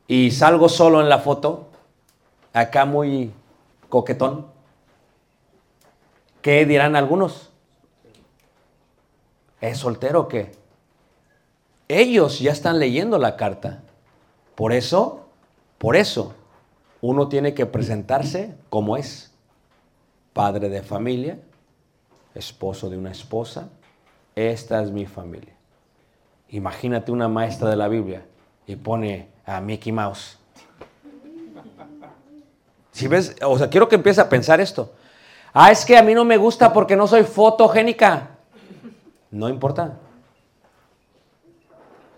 y 0.08 0.30
salgo 0.30 0.70
solo 0.70 1.02
en 1.02 1.10
la 1.10 1.18
foto, 1.18 1.68
acá 2.54 2.86
muy 2.86 3.34
coquetón, 3.90 4.46
¿qué 6.40 6.64
dirán 6.64 6.96
algunos? 6.96 7.50
¿Es 9.60 9.76
soltero 9.76 10.20
o 10.20 10.28
qué? 10.28 10.52
Ellos 11.86 12.40
ya 12.40 12.50
están 12.50 12.78
leyendo 12.78 13.18
la 13.18 13.36
carta. 13.36 13.82
Por 14.54 14.72
eso, 14.72 15.26
por 15.76 15.96
eso, 15.96 16.32
uno 17.02 17.28
tiene 17.28 17.52
que 17.52 17.66
presentarse 17.66 18.56
como 18.70 18.96
es. 18.96 19.34
Padre 20.32 20.70
de 20.70 20.80
familia, 20.80 21.38
esposo 22.34 22.88
de 22.88 22.96
una 22.96 23.12
esposa, 23.12 23.68
esta 24.34 24.82
es 24.82 24.90
mi 24.90 25.04
familia. 25.04 25.52
Imagínate 26.52 27.10
una 27.10 27.28
maestra 27.28 27.70
de 27.70 27.76
la 27.76 27.88
Biblia 27.88 28.22
y 28.66 28.76
pone 28.76 29.28
a 29.46 29.60
Mickey 29.60 29.90
Mouse. 29.90 30.38
Si 32.92 33.08
ves, 33.08 33.34
o 33.42 33.56
sea, 33.56 33.70
quiero 33.70 33.88
que 33.88 33.96
empiece 33.96 34.20
a 34.20 34.28
pensar 34.28 34.60
esto. 34.60 34.92
Ah, 35.54 35.70
es 35.70 35.86
que 35.86 35.96
a 35.96 36.02
mí 36.02 36.12
no 36.12 36.26
me 36.26 36.36
gusta 36.36 36.70
porque 36.70 36.94
no 36.94 37.06
soy 37.06 37.24
fotogénica. 37.24 38.28
No 39.30 39.48
importa. 39.48 39.94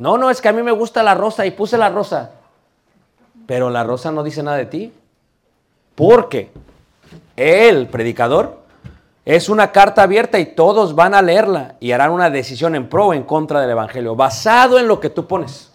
No, 0.00 0.18
no, 0.18 0.30
es 0.30 0.40
que 0.40 0.48
a 0.48 0.52
mí 0.52 0.64
me 0.64 0.72
gusta 0.72 1.04
la 1.04 1.14
rosa 1.14 1.46
y 1.46 1.52
puse 1.52 1.78
la 1.78 1.88
rosa. 1.88 2.32
Pero 3.46 3.70
la 3.70 3.84
rosa 3.84 4.10
no 4.10 4.24
dice 4.24 4.42
nada 4.42 4.56
de 4.56 4.66
ti. 4.66 4.92
Porque 5.94 6.50
el 7.36 7.86
predicador 7.86 8.63
Es 9.24 9.48
una 9.48 9.72
carta 9.72 10.02
abierta 10.02 10.38
y 10.38 10.54
todos 10.54 10.94
van 10.94 11.14
a 11.14 11.22
leerla 11.22 11.76
y 11.80 11.92
harán 11.92 12.10
una 12.10 12.28
decisión 12.28 12.74
en 12.74 12.88
pro 12.88 13.06
o 13.06 13.14
en 13.14 13.22
contra 13.22 13.60
del 13.60 13.70
Evangelio, 13.70 14.14
basado 14.14 14.78
en 14.78 14.86
lo 14.86 15.00
que 15.00 15.08
tú 15.08 15.26
pones. 15.26 15.72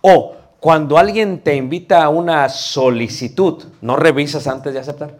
O 0.00 0.34
cuando 0.58 0.98
alguien 0.98 1.40
te 1.40 1.54
invita 1.54 2.02
a 2.02 2.08
una 2.08 2.48
solicitud, 2.48 3.64
no 3.80 3.96
revisas 3.96 4.46
antes 4.48 4.74
de 4.74 4.80
aceptar. 4.80 5.16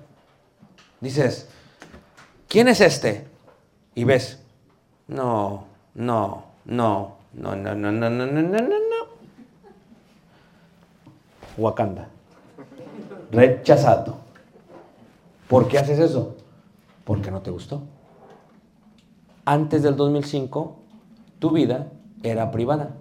Dices, 1.01 1.49
¿quién 2.49 2.67
es 2.69 2.81
este? 2.81 3.27
Y 3.95 4.05
ves, 4.05 4.43
no, 5.07 5.67
no, 5.95 6.45
no, 6.65 7.17
no, 7.33 7.57
no, 7.57 7.75
no, 7.75 7.93
no, 7.93 8.11
no, 8.11 8.11
no, 8.11 8.27
no, 8.27 8.43
no, 8.43 8.61
no. 8.61 9.11
Wakanda. 11.57 12.09
Rechazado. 13.31 14.19
¿Por 15.49 15.69
qué 15.69 15.79
haces 15.79 15.99
eso? 15.99 16.37
Porque 17.05 17.31
no 17.31 17.41
te 17.41 17.51
gustó. 17.51 17.83
Antes 19.45 19.83
del 19.83 19.97
2005, 19.97 20.77
tu 21.39 21.51
vida 21.51 21.89
era 22.23 22.51
privada. 22.51 22.97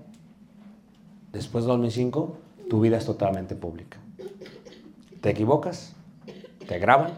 Después 1.31 1.65
del 1.65 1.69
2005, 1.73 2.37
tu 2.69 2.81
vida 2.81 2.97
es 2.97 3.05
totalmente 3.05 3.55
pública. 3.55 3.97
Te 5.21 5.29
equivocas, 5.29 5.95
te 6.67 6.79
graban, 6.79 7.11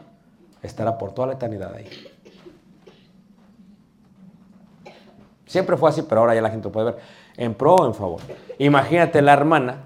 estará 0.62 0.98
por 0.98 1.14
toda 1.14 1.28
la 1.28 1.34
eternidad 1.34 1.74
ahí. 1.76 1.88
Siempre 5.46 5.76
fue 5.78 5.90
así, 5.90 6.02
pero 6.04 6.22
ahora 6.22 6.34
ya 6.34 6.42
la 6.42 6.50
gente 6.50 6.70
puede 6.70 6.94
ver. 6.94 6.98
En 7.38 7.54
pro 7.54 7.76
o 7.76 7.86
en 7.86 7.94
favor. 7.94 8.22
Imagínate 8.58 9.22
la 9.22 9.34
hermana, 9.34 9.84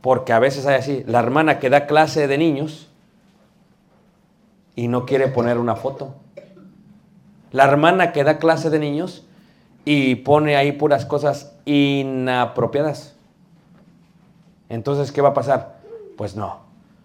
porque 0.00 0.32
a 0.32 0.38
veces 0.38 0.66
hay 0.66 0.76
así, 0.76 1.04
la 1.06 1.20
hermana 1.20 1.58
que 1.58 1.70
da 1.70 1.86
clase 1.86 2.28
de 2.28 2.36
niños 2.36 2.90
y 4.76 4.88
no 4.88 5.06
quiere 5.06 5.28
poner 5.28 5.58
una 5.58 5.76
foto. 5.76 6.14
La 7.52 7.64
hermana 7.64 8.12
que 8.12 8.24
da 8.24 8.38
clase 8.38 8.70
de 8.70 8.78
niños 8.78 9.24
y 9.84 10.16
pone 10.16 10.56
ahí 10.56 10.72
puras 10.72 11.06
cosas 11.06 11.54
inapropiadas. 11.64 13.14
Entonces, 14.68 15.12
¿qué 15.12 15.20
va 15.20 15.30
a 15.30 15.34
pasar? 15.34 15.76
Pues 16.16 16.36
no, 16.36 16.60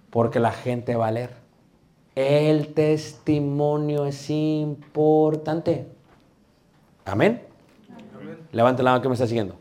porque 0.09 0.39
la 0.39 0.51
gente 0.51 0.95
va 0.95 1.07
a 1.07 1.11
leer. 1.11 1.31
El 2.15 2.73
testimonio 2.73 4.05
es 4.05 4.29
importante. 4.29 5.87
Amén. 7.05 7.43
Levante 8.51 8.83
la 8.83 8.91
mano 8.91 9.01
que 9.01 9.07
me 9.07 9.13
está 9.13 9.27
siguiendo. 9.27 9.55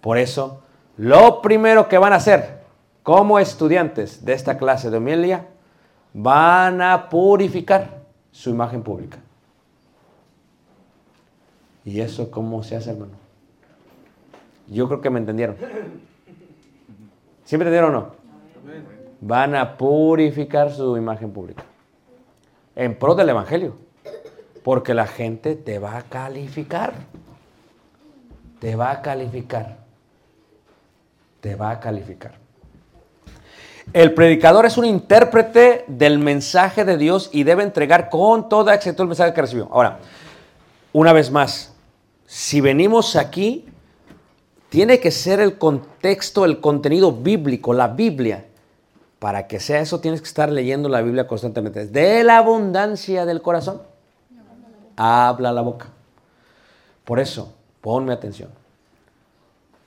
Por 0.00 0.18
eso, 0.18 0.62
lo 0.96 1.40
primero 1.42 1.88
que 1.88 1.98
van 1.98 2.12
a 2.12 2.16
hacer 2.16 2.62
como 3.02 3.38
estudiantes 3.38 4.24
de 4.24 4.32
esta 4.32 4.58
clase 4.58 4.90
de 4.90 4.98
homilia, 4.98 5.46
van 6.18 6.80
a 6.80 7.10
purificar 7.10 8.06
su 8.32 8.48
imagen 8.48 8.82
pública. 8.82 9.18
¿Y 11.84 12.00
eso 12.00 12.30
cómo 12.30 12.62
se 12.62 12.74
hace, 12.74 12.90
hermano? 12.90 13.12
Yo 14.66 14.88
creo 14.88 15.02
que 15.02 15.10
me 15.10 15.18
entendieron. 15.18 15.56
¿Sí 17.44 17.58
me 17.58 17.64
entendieron 17.64 17.94
o 17.94 18.00
no? 18.00 18.12
Van 19.20 19.54
a 19.54 19.76
purificar 19.76 20.72
su 20.72 20.96
imagen 20.96 21.32
pública. 21.32 21.64
En 22.74 22.98
pro 22.98 23.14
del 23.14 23.28
Evangelio. 23.28 23.76
Porque 24.64 24.94
la 24.94 25.06
gente 25.06 25.54
te 25.54 25.78
va 25.78 25.98
a 25.98 26.02
calificar. 26.02 26.94
Te 28.58 28.74
va 28.74 28.90
a 28.90 29.02
calificar. 29.02 29.76
Te 31.40 31.54
va 31.56 31.72
a 31.72 31.80
calificar. 31.80 32.45
El 33.92 34.14
predicador 34.14 34.66
es 34.66 34.76
un 34.76 34.84
intérprete 34.84 35.84
del 35.86 36.18
mensaje 36.18 36.84
de 36.84 36.96
Dios 36.96 37.30
y 37.32 37.44
debe 37.44 37.62
entregar 37.62 38.10
con 38.10 38.48
toda 38.48 38.74
exactitud 38.74 39.04
el 39.04 39.08
mensaje 39.08 39.32
que 39.32 39.40
recibió. 39.40 39.68
Ahora, 39.70 40.00
una 40.92 41.12
vez 41.12 41.30
más, 41.30 41.72
si 42.26 42.60
venimos 42.60 43.16
aquí, 43.16 43.64
tiene 44.68 44.98
que 44.98 45.10
ser 45.10 45.40
el 45.40 45.56
contexto, 45.56 46.44
el 46.44 46.60
contenido 46.60 47.12
bíblico, 47.12 47.72
la 47.72 47.88
Biblia. 47.88 48.46
Para 49.18 49.46
que 49.46 49.60
sea 49.60 49.80
eso, 49.80 50.00
tienes 50.00 50.20
que 50.20 50.28
estar 50.28 50.50
leyendo 50.50 50.88
la 50.88 51.00
Biblia 51.00 51.26
constantemente. 51.26 51.86
De 51.86 52.24
la 52.24 52.38
abundancia 52.38 53.24
del 53.24 53.40
corazón, 53.40 53.80
habla 54.96 55.52
la 55.52 55.62
boca. 55.62 55.86
Por 57.04 57.20
eso, 57.20 57.54
ponme 57.80 58.12
atención. 58.12 58.50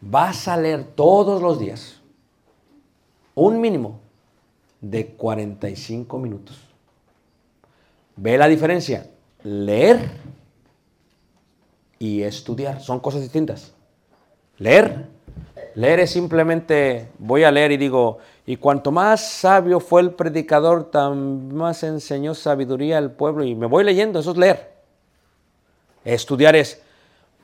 Vas 0.01 0.47
a 0.47 0.55
leer 0.55 0.85
todos 0.95 1.41
los 1.41 1.59
días 1.59 1.98
un 3.39 3.61
mínimo 3.61 3.99
de 4.81 5.07
45 5.07 6.19
minutos. 6.19 6.59
¿Ve 8.15 8.37
la 8.37 8.47
diferencia? 8.47 9.09
Leer 9.43 10.11
y 11.99 12.21
estudiar 12.21 12.81
son 12.81 12.99
cosas 12.99 13.21
distintas. 13.21 13.73
Leer, 14.57 15.07
leer 15.75 16.01
es 16.01 16.11
simplemente, 16.11 17.11
voy 17.17 17.43
a 17.43 17.51
leer 17.51 17.71
y 17.71 17.77
digo, 17.77 18.17
y 18.45 18.57
cuanto 18.57 18.91
más 18.91 19.25
sabio 19.25 19.79
fue 19.79 20.01
el 20.01 20.11
predicador, 20.11 20.91
tan 20.91 21.53
más 21.55 21.83
enseñó 21.83 22.33
sabiduría 22.33 22.97
al 22.97 23.11
pueblo, 23.11 23.45
y 23.45 23.55
me 23.55 23.67
voy 23.67 23.85
leyendo, 23.85 24.19
eso 24.19 24.31
es 24.31 24.37
leer. 24.37 24.73
Estudiar 26.03 26.57
es, 26.57 26.81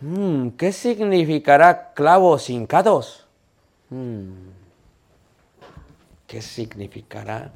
hmm, 0.02 0.50
¿qué 0.50 0.74
significará 0.74 1.94
clavos 1.94 2.50
hincados? 2.50 3.26
Hmm, 3.90 4.50
¿Qué 6.28 6.42
significará? 6.42 7.52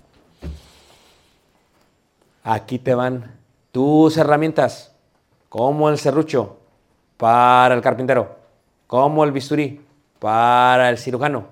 Aquí 2.44 2.80
te 2.80 2.94
van 2.94 3.36
tus 3.72 4.18
herramientas, 4.18 4.92
como 5.50 5.90
el 5.90 5.98
serrucho 5.98 6.58
para 7.18 7.76
el 7.76 7.82
carpintero, 7.82 8.38
como 8.88 9.24
el 9.24 9.32
bisturí 9.32 9.82
para 10.20 10.90
el 10.90 10.98
cirujano. 10.98 11.48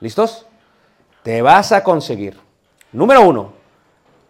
¿Listos? 0.00 0.46
Te 1.22 1.42
vas 1.42 1.72
a 1.72 1.82
conseguir, 1.82 2.38
número 2.92 3.22
uno, 3.22 3.52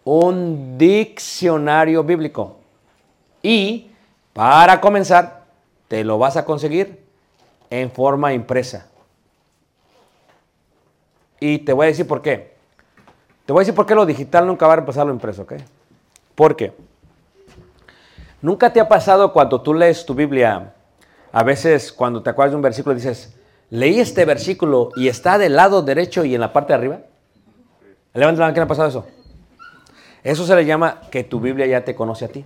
un 0.03 0.77
diccionario 0.77 2.03
bíblico. 2.03 2.57
Y 3.41 3.91
para 4.33 4.81
comenzar, 4.81 5.43
te 5.87 6.03
lo 6.03 6.17
vas 6.17 6.37
a 6.37 6.45
conseguir 6.45 7.03
en 7.69 7.91
forma 7.91 8.33
impresa. 8.33 8.87
Y 11.39 11.59
te 11.59 11.73
voy 11.73 11.85
a 11.85 11.87
decir 11.87 12.07
por 12.07 12.21
qué. 12.21 12.55
Te 13.45 13.53
voy 13.53 13.61
a 13.61 13.63
decir 13.63 13.75
por 13.75 13.85
qué 13.85 13.95
lo 13.95 14.05
digital 14.05 14.45
nunca 14.45 14.67
va 14.67 14.73
a 14.73 14.75
reemplazar 14.77 15.05
lo 15.07 15.13
impreso, 15.13 15.41
¿ok? 15.43 15.53
Porque 16.35 16.73
nunca 18.41 18.71
te 18.71 18.79
ha 18.79 18.87
pasado 18.87 19.33
cuando 19.33 19.61
tú 19.61 19.73
lees 19.73 20.05
tu 20.05 20.13
Biblia, 20.13 20.73
a 21.31 21.43
veces 21.43 21.91
cuando 21.91 22.21
te 22.21 22.29
acuerdas 22.29 22.51
de 22.51 22.57
un 22.57 22.61
versículo 22.61 22.95
dices, 22.95 23.35
leí 23.69 23.99
este 23.99 24.25
versículo 24.25 24.91
y 24.95 25.07
está 25.07 25.37
del 25.37 25.55
lado 25.55 25.81
derecho 25.81 26.23
y 26.25 26.35
en 26.35 26.41
la 26.41 26.53
parte 26.53 26.73
de 26.73 26.77
arriba. 26.77 26.99
Levanta 28.13 28.39
la 28.39 28.45
mano, 28.45 28.53
¿quién 28.53 28.63
ha 28.63 28.67
pasado 28.67 28.89
eso? 28.89 29.07
Eso 30.23 30.45
se 30.45 30.55
le 30.55 30.65
llama 30.65 31.01
que 31.09 31.23
tu 31.23 31.39
Biblia 31.39 31.65
ya 31.65 31.83
te 31.83 31.95
conoce 31.95 32.25
a 32.25 32.27
ti. 32.27 32.45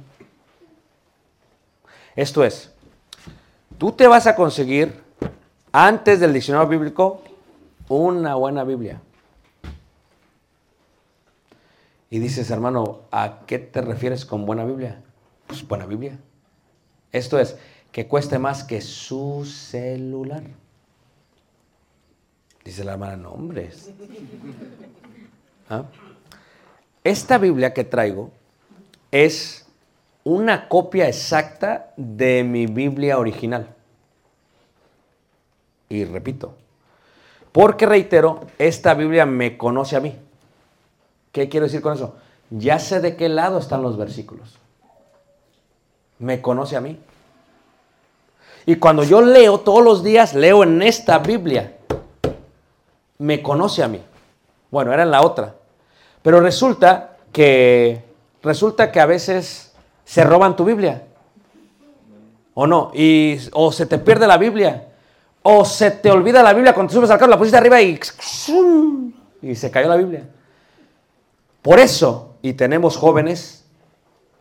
Esto 2.15 2.43
es, 2.43 2.71
tú 3.77 3.91
te 3.91 4.07
vas 4.07 4.27
a 4.27 4.35
conseguir 4.35 5.01
antes 5.71 6.19
del 6.19 6.31
diccionario 6.31 6.69
bíblico 6.69 7.23
una 7.89 8.35
buena 8.35 8.63
Biblia. 8.63 9.01
Y 12.09 12.19
dices, 12.19 12.51
hermano, 12.51 13.01
¿a 13.11 13.39
qué 13.47 13.57
te 13.59 13.81
refieres 13.81 14.25
con 14.25 14.45
buena 14.45 14.65
Biblia? 14.65 15.01
Pues 15.47 15.67
buena 15.67 15.85
Biblia. 15.85 16.19
Esto 17.11 17.39
es, 17.39 17.57
que 17.91 18.07
cueste 18.07 18.39
más 18.39 18.63
que 18.63 18.81
su 18.81 19.45
celular. 19.45 20.43
Dice 22.63 22.83
la 22.83 22.93
hermana, 22.93 23.17
no, 23.17 23.31
hombre. 23.31 23.69
¿Ah? 25.69 25.85
Esta 27.03 27.37
Biblia 27.37 27.73
que 27.73 27.83
traigo 27.83 28.31
es 29.11 29.67
una 30.23 30.69
copia 30.69 31.07
exacta 31.07 31.93
de 31.97 32.43
mi 32.43 32.65
Biblia 32.65 33.19
original. 33.19 33.75
Y 35.89 36.05
repito, 36.05 36.57
porque 37.53 37.85
reitero, 37.85 38.41
esta 38.57 38.95
Biblia 38.95 39.25
me 39.27 39.57
conoce 39.57 39.95
a 39.95 39.99
mí. 39.99 40.17
¿Qué 41.31 41.47
quiero 41.47 41.67
decir 41.67 41.81
con 41.81 41.93
eso? 41.93 42.15
Ya 42.49 42.79
sé 42.79 42.99
de 42.99 43.15
qué 43.15 43.29
lado 43.29 43.59
están 43.59 43.83
los 43.83 43.95
versículos. 43.95 44.57
Me 46.17 46.41
conoce 46.41 46.75
a 46.75 46.81
mí. 46.81 46.99
Y 48.65 48.77
cuando 48.77 49.03
yo 49.03 49.21
leo 49.21 49.59
todos 49.59 49.83
los 49.83 50.03
días, 50.03 50.33
leo 50.33 50.63
en 50.63 50.81
esta 50.81 51.19
Biblia. 51.19 51.77
Me 53.19 53.43
conoce 53.43 53.83
a 53.83 53.87
mí. 53.87 54.01
Bueno, 54.71 54.91
era 54.91 55.03
en 55.03 55.11
la 55.11 55.21
otra. 55.21 55.53
Pero 56.23 56.39
resulta 56.39 57.17
que 57.31 58.03
resulta 58.41 58.91
que 58.91 58.99
a 58.99 59.05
veces 59.05 59.73
se 60.05 60.23
roban 60.23 60.55
tu 60.55 60.65
Biblia. 60.65 61.03
¿O 62.55 62.65
no? 62.65 62.91
Y, 62.95 63.37
o 63.51 63.71
se 63.71 63.85
te 63.85 63.99
pierde 63.99 64.25
la 64.25 64.37
Biblia. 64.37 64.92
O 65.43 65.65
se 65.65 65.91
te 65.91 66.09
olvida 66.09 66.41
la 66.41 66.53
Biblia 66.53 66.73
cuando 66.73 66.89
te 66.89 66.95
subes 66.95 67.09
al 67.09 67.19
carro, 67.19 67.31
la 67.31 67.37
pusiste 67.37 67.57
arriba 67.57 67.81
y, 67.81 67.99
y 69.41 69.55
se 69.55 69.69
cayó 69.69 69.89
la 69.89 69.97
Biblia. 69.97 70.29
Por 71.61 71.79
eso, 71.79 72.35
y 72.41 72.53
tenemos 72.53 72.97
jóvenes 72.97 73.65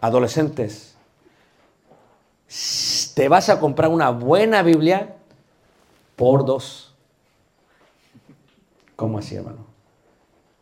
adolescentes, 0.00 0.96
te 3.14 3.28
vas 3.28 3.48
a 3.48 3.59
comprar 3.59 3.90
una 3.90 4.11
buena 4.11 4.62
Biblia 4.62 5.16
por 6.16 6.44
dos. 6.44 6.94
¿Cómo 8.96 9.18
así, 9.18 9.34
hermano? 9.34 9.66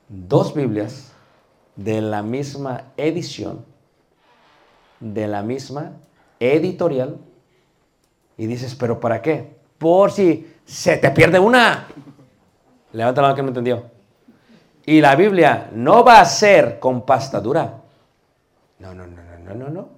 Dos 0.08 0.54
Biblias 0.54 1.12
de 1.76 2.00
la 2.00 2.22
misma 2.22 2.84
edición, 2.96 3.64
de 5.00 5.28
la 5.28 5.42
misma 5.42 5.92
editorial, 6.38 7.18
y 8.36 8.46
dices, 8.46 8.74
¿pero 8.74 9.00
para 9.00 9.22
qué? 9.22 9.59
Por 9.80 10.12
si 10.12 10.56
se 10.62 10.98
te 10.98 11.10
pierde 11.10 11.38
una. 11.38 11.86
Levanta 12.92 13.22
la 13.22 13.28
mano 13.28 13.34
que 13.34 13.42
no 13.42 13.48
entendió. 13.48 13.84
Y 14.84 15.00
la 15.00 15.16
Biblia 15.16 15.70
no 15.72 16.04
va 16.04 16.20
a 16.20 16.24
ser 16.26 16.78
con 16.78 17.06
pasta 17.06 17.40
dura. 17.40 17.78
No, 18.78 18.94
no, 18.94 19.06
no, 19.06 19.22
no, 19.42 19.54
no, 19.54 19.70
no. 19.70 19.88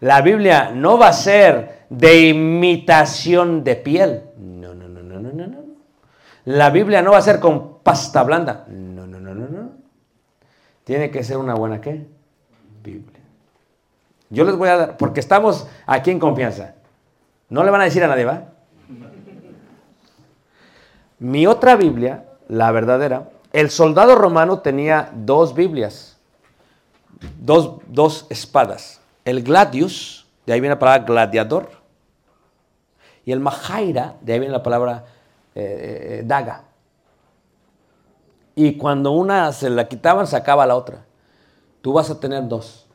La 0.00 0.20
Biblia 0.20 0.72
no 0.74 0.98
va 0.98 1.08
a 1.08 1.12
ser 1.12 1.86
de 1.88 2.26
imitación 2.26 3.62
de 3.62 3.76
piel. 3.76 4.24
No, 4.36 4.74
no, 4.74 4.88
no, 4.88 5.00
no, 5.00 5.20
no, 5.20 5.32
no, 5.32 5.46
no. 5.46 5.58
La 6.46 6.70
Biblia 6.70 7.00
no 7.00 7.12
va 7.12 7.18
a 7.18 7.22
ser 7.22 7.38
con 7.38 7.78
pasta 7.84 8.24
blanda. 8.24 8.64
No, 8.66 9.06
no, 9.06 9.20
no, 9.20 9.32
no, 9.32 9.46
no. 9.46 9.70
Tiene 10.82 11.12
que 11.12 11.22
ser 11.22 11.36
una 11.36 11.54
buena 11.54 11.80
qué? 11.80 12.04
Biblia. 12.82 13.20
Yo 14.28 14.42
les 14.42 14.56
voy 14.56 14.70
a 14.70 14.76
dar, 14.76 14.96
porque 14.96 15.20
estamos 15.20 15.68
aquí 15.86 16.10
en 16.10 16.18
confianza. 16.18 16.74
No 17.48 17.62
le 17.62 17.70
van 17.70 17.82
a 17.82 17.84
decir 17.84 18.02
a 18.02 18.08
nadie, 18.08 18.24
¿va? 18.24 18.57
Mi 21.18 21.46
otra 21.46 21.74
Biblia, 21.76 22.28
la 22.46 22.70
verdadera, 22.70 23.30
el 23.52 23.70
soldado 23.70 24.14
romano 24.14 24.60
tenía 24.60 25.10
dos 25.14 25.54
Biblias, 25.54 26.16
dos, 27.40 27.80
dos 27.88 28.26
espadas. 28.30 29.00
El 29.24 29.42
gladius, 29.42 30.26
de 30.46 30.52
ahí 30.52 30.60
viene 30.60 30.76
la 30.76 30.78
palabra 30.78 31.04
gladiador, 31.04 31.70
y 33.24 33.32
el 33.32 33.40
majaira, 33.40 34.16
de 34.20 34.32
ahí 34.32 34.38
viene 34.38 34.52
la 34.52 34.62
palabra 34.62 35.06
eh, 35.54 36.20
eh, 36.20 36.22
daga. 36.24 36.64
Y 38.54 38.76
cuando 38.76 39.12
una 39.12 39.52
se 39.52 39.70
la 39.70 39.88
quitaban, 39.88 40.26
sacaba 40.26 40.66
la 40.66 40.76
otra. 40.76 41.04
Tú 41.80 41.92
vas 41.92 42.10
a 42.10 42.20
tener 42.20 42.48
dos, 42.48 42.86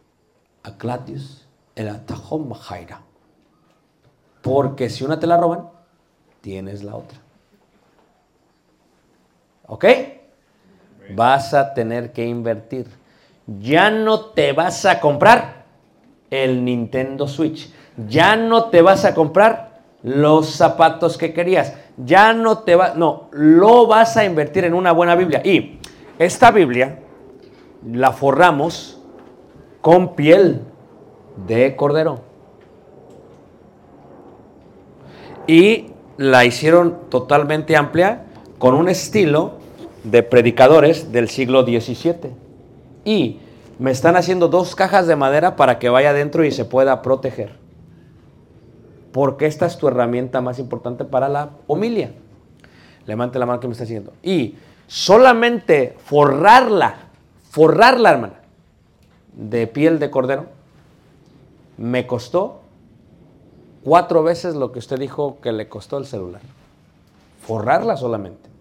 a 0.63 0.71
gladius, 0.71 1.47
el 1.75 1.89
atajón 1.89 2.49
majaira. 2.49 3.01
Porque 4.41 4.89
si 4.89 5.03
una 5.03 5.19
te 5.19 5.27
la 5.27 5.37
roban, 5.37 5.69
tienes 6.41 6.83
la 6.83 6.95
otra. 6.95 7.19
¿Ok? 9.67 9.85
Vas 11.15 11.53
a 11.53 11.73
tener 11.73 12.11
que 12.11 12.25
invertir. 12.25 12.87
Ya 13.45 13.89
no 13.89 14.25
te 14.31 14.53
vas 14.53 14.85
a 14.85 14.99
comprar 14.99 15.65
el 16.29 16.63
Nintendo 16.63 17.27
Switch. 17.27 17.71
Ya 18.07 18.35
no 18.35 18.65
te 18.65 18.81
vas 18.81 19.05
a 19.05 19.13
comprar 19.13 19.81
los 20.01 20.49
zapatos 20.49 21.17
que 21.17 21.33
querías. 21.33 21.73
Ya 21.97 22.33
no 22.33 22.59
te 22.59 22.75
va, 22.75 22.93
no, 22.95 23.29
lo 23.31 23.87
vas 23.87 24.17
a 24.17 24.25
invertir 24.25 24.65
en 24.65 24.73
una 24.73 24.91
buena 24.91 25.15
Biblia. 25.15 25.41
Y 25.43 25.79
esta 26.17 26.51
Biblia 26.51 26.99
la 27.85 28.11
forramos 28.11 28.99
con 29.81 30.15
piel 30.15 30.61
de 31.47 31.75
cordero. 31.75 32.21
Y 35.45 35.87
la 36.17 36.45
hicieron 36.45 37.09
totalmente 37.09 37.75
amplia 37.75 38.25
con 38.63 38.75
un 38.75 38.87
estilo 38.87 39.55
de 40.05 40.23
predicadores 40.23 41.11
del 41.11 41.27
siglo 41.27 41.63
XVII. 41.63 42.31
Y 43.03 43.39
me 43.77 43.91
están 43.91 44.15
haciendo 44.15 44.47
dos 44.47 44.73
cajas 44.73 45.05
de 45.05 45.17
madera 45.17 45.57
para 45.57 45.79
que 45.79 45.89
vaya 45.89 46.11
adentro 46.11 46.45
y 46.45 46.51
se 46.51 46.63
pueda 46.63 47.01
proteger. 47.01 47.57
Porque 49.11 49.47
esta 49.47 49.65
es 49.65 49.77
tu 49.77 49.89
herramienta 49.89 50.39
más 50.39 50.59
importante 50.59 51.03
para 51.03 51.27
la 51.27 51.49
homilia. 51.67 52.13
Levante 53.05 53.37
la 53.37 53.45
mano 53.45 53.59
que 53.59 53.67
me 53.67 53.73
está 53.73 53.83
haciendo. 53.83 54.13
Y 54.23 54.55
solamente 54.87 55.97
forrarla, 56.05 57.09
forrarla, 57.49 58.11
hermana, 58.11 58.39
de 59.33 59.67
piel 59.67 59.99
de 59.99 60.09
cordero, 60.09 60.45
me 61.75 62.07
costó 62.07 62.61
cuatro 63.83 64.23
veces 64.23 64.55
lo 64.55 64.71
que 64.71 64.79
usted 64.79 64.99
dijo 64.99 65.39
que 65.41 65.51
le 65.51 65.67
costó 65.67 65.97
el 65.97 66.05
celular. 66.05 66.41
Forrarla 67.45 67.97
solamente. 67.97 68.52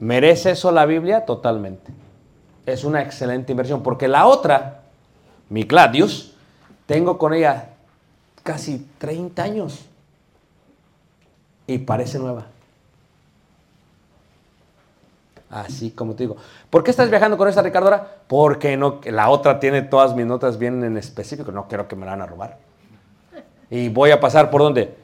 ¿Merece 0.00 0.52
eso 0.52 0.70
la 0.70 0.86
Biblia? 0.86 1.24
Totalmente. 1.24 1.92
Es 2.66 2.84
una 2.84 3.02
excelente 3.02 3.52
inversión, 3.52 3.82
porque 3.82 4.08
la 4.08 4.26
otra, 4.26 4.82
mi 5.48 5.64
Gladius, 5.64 6.34
tengo 6.86 7.18
con 7.18 7.34
ella 7.34 7.70
casi 8.42 8.86
30 8.98 9.42
años 9.42 9.86
y 11.66 11.78
parece 11.78 12.18
nueva. 12.18 12.46
Así 15.50 15.90
como 15.90 16.14
te 16.14 16.24
digo. 16.24 16.36
¿Por 16.68 16.84
qué 16.84 16.90
estás 16.90 17.08
viajando 17.08 17.38
con 17.38 17.48
esta 17.48 17.62
Ricardo 17.62 17.88
ahora? 17.88 18.16
Porque 18.26 18.76
no, 18.76 19.00
la 19.04 19.30
otra 19.30 19.58
tiene 19.58 19.82
todas 19.82 20.14
mis 20.14 20.26
notas 20.26 20.58
bien 20.58 20.84
en 20.84 20.96
específico. 20.98 21.52
No 21.52 21.68
quiero 21.68 21.88
que 21.88 21.96
me 21.96 22.04
la 22.04 22.12
van 22.12 22.22
a 22.22 22.26
robar. 22.26 22.58
Y 23.70 23.88
voy 23.88 24.10
a 24.10 24.20
pasar 24.20 24.50
por 24.50 24.60
dónde? 24.60 24.94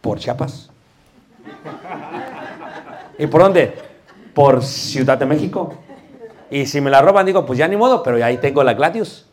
Por 0.00 0.18
Chiapas. 0.18 0.70
¿Y 3.18 3.26
por 3.26 3.42
dónde? 3.42 3.93
Por 4.34 4.62
Ciudad 4.62 5.16
de 5.18 5.26
México. 5.26 5.74
Y 6.50 6.66
si 6.66 6.80
me 6.80 6.90
la 6.90 7.00
roban, 7.00 7.26
digo, 7.26 7.46
pues 7.46 7.58
ya 7.58 7.68
ni 7.68 7.76
modo, 7.76 8.02
pero 8.02 8.22
ahí 8.24 8.38
tengo 8.38 8.62
la 8.62 8.74
Gladius. 8.74 9.26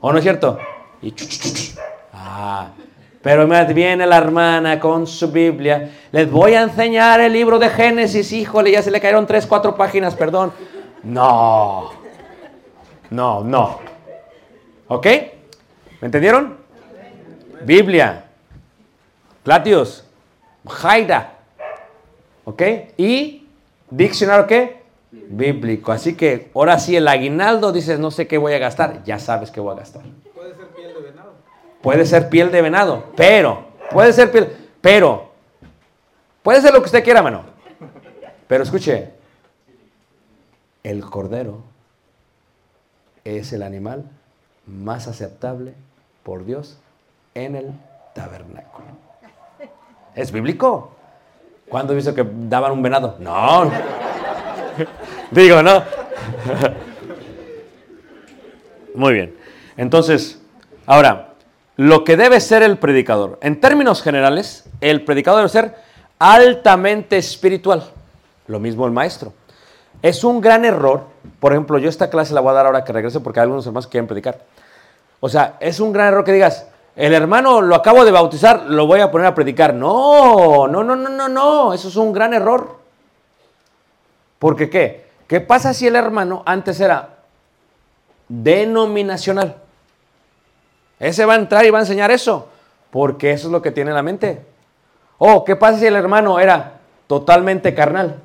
¿O 0.00 0.12
no 0.12 0.18
es 0.18 0.24
cierto? 0.24 0.58
Y 1.02 1.12
chu, 1.12 1.26
Ah, 2.12 2.70
pero 3.22 3.46
me 3.46 3.64
viene 3.72 4.06
la 4.06 4.18
hermana 4.18 4.78
con 4.78 5.06
su 5.06 5.30
Biblia. 5.30 5.90
Les 6.12 6.30
voy 6.30 6.54
a 6.54 6.62
enseñar 6.62 7.20
el 7.20 7.32
libro 7.32 7.58
de 7.58 7.68
Génesis. 7.68 8.32
Híjole, 8.32 8.70
ya 8.70 8.82
se 8.82 8.90
le 8.90 9.00
cayeron 9.00 9.26
tres, 9.26 9.46
cuatro 9.46 9.74
páginas, 9.74 10.14
perdón. 10.14 10.52
No. 11.02 11.90
No, 13.10 13.44
no. 13.44 13.80
¿Ok? 14.88 15.06
¿Me 16.00 16.06
entendieron? 16.06 16.58
Biblia. 17.64 18.24
Gladius. 19.44 20.04
Jaira. 20.66 21.34
¿Ok? 22.44 22.62
Y 22.96 23.43
diccionario 23.96 24.46
qué? 24.46 24.82
Bíblico. 25.10 25.92
Así 25.92 26.16
que 26.16 26.50
ahora 26.54 26.78
sí 26.78 26.96
el 26.96 27.06
aguinaldo 27.08 27.72
dices, 27.72 27.98
no 27.98 28.10
sé 28.10 28.26
qué 28.26 28.38
voy 28.38 28.52
a 28.52 28.58
gastar. 28.58 29.02
Ya 29.04 29.18
sabes 29.18 29.50
qué 29.50 29.60
voy 29.60 29.74
a 29.74 29.78
gastar. 29.78 30.02
Puede 30.34 30.54
ser 30.54 30.68
piel 30.74 30.94
de 30.94 31.00
venado. 31.00 31.32
Puede 31.82 32.06
ser 32.06 32.28
piel 32.28 32.50
de 32.50 32.62
venado, 32.62 33.04
pero, 33.16 33.66
puede 33.90 34.12
ser 34.12 34.32
piel, 34.32 34.56
pero, 34.80 35.30
puede 36.42 36.60
ser 36.60 36.72
lo 36.72 36.80
que 36.80 36.86
usted 36.86 37.04
quiera, 37.04 37.22
mano. 37.22 37.44
Pero 38.48 38.62
escuche, 38.62 39.10
el 40.82 41.04
cordero 41.04 41.62
es 43.24 43.52
el 43.52 43.62
animal 43.62 44.04
más 44.66 45.08
aceptable 45.08 45.74
por 46.22 46.44
Dios 46.44 46.78
en 47.34 47.56
el 47.56 47.72
tabernáculo. 48.14 48.86
¿Es 50.14 50.30
bíblico? 50.30 50.92
¿Cuándo 51.68 51.92
he 51.92 51.96
visto 51.96 52.14
que 52.14 52.24
daban 52.24 52.72
un 52.72 52.82
venado? 52.82 53.16
No. 53.18 53.68
Digo, 55.30 55.62
¿no? 55.62 55.82
Muy 58.94 59.14
bien. 59.14 59.36
Entonces, 59.76 60.40
ahora, 60.86 61.34
lo 61.76 62.04
que 62.04 62.16
debe 62.16 62.40
ser 62.40 62.62
el 62.62 62.78
predicador. 62.78 63.38
En 63.42 63.60
términos 63.60 64.02
generales, 64.02 64.64
el 64.80 65.04
predicador 65.04 65.40
debe 65.40 65.48
ser 65.48 65.74
altamente 66.18 67.16
espiritual. 67.16 67.90
Lo 68.46 68.60
mismo 68.60 68.86
el 68.86 68.92
maestro. 68.92 69.32
Es 70.02 70.22
un 70.22 70.40
gran 70.40 70.64
error. 70.64 71.06
Por 71.40 71.52
ejemplo, 71.52 71.78
yo 71.78 71.88
esta 71.88 72.10
clase 72.10 72.34
la 72.34 72.40
voy 72.40 72.50
a 72.50 72.54
dar 72.54 72.66
ahora 72.66 72.84
que 72.84 72.92
regrese 72.92 73.20
porque 73.20 73.40
hay 73.40 73.44
algunos 73.44 73.66
hermanos 73.66 73.86
que 73.86 73.92
quieren 73.92 74.06
predicar. 74.06 74.40
O 75.18 75.28
sea, 75.28 75.56
es 75.60 75.80
un 75.80 75.92
gran 75.92 76.08
error 76.08 76.24
que 76.24 76.32
digas, 76.32 76.66
el 76.96 77.12
hermano 77.12 77.60
lo 77.60 77.74
acabo 77.74 78.04
de 78.04 78.12
bautizar, 78.12 78.66
lo 78.68 78.86
voy 78.86 79.00
a 79.00 79.10
poner 79.10 79.26
a 79.26 79.34
predicar. 79.34 79.74
No, 79.74 80.68
no, 80.68 80.84
no, 80.84 80.94
no, 80.94 81.08
no, 81.08 81.28
no. 81.28 81.72
Eso 81.72 81.88
es 81.88 81.96
un 81.96 82.12
gran 82.12 82.34
error. 82.34 82.78
Porque 84.38 84.70
qué? 84.70 85.04
¿Qué 85.26 85.40
pasa 85.40 85.74
si 85.74 85.86
el 85.86 85.96
hermano 85.96 86.42
antes 86.46 86.78
era 86.80 87.16
denominacional? 88.28 89.56
Ese 91.00 91.24
va 91.24 91.34
a 91.34 91.36
entrar 91.38 91.64
y 91.64 91.70
va 91.70 91.78
a 91.78 91.82
enseñar 91.82 92.10
eso, 92.10 92.48
porque 92.90 93.32
eso 93.32 93.48
es 93.48 93.52
lo 93.52 93.62
que 93.62 93.72
tiene 93.72 93.90
en 93.90 93.96
la 93.96 94.02
mente. 94.02 94.44
Oh, 95.18 95.44
¿qué 95.44 95.56
pasa 95.56 95.78
si 95.78 95.86
el 95.86 95.96
hermano 95.96 96.38
era 96.38 96.80
totalmente 97.06 97.74
carnal? 97.74 98.20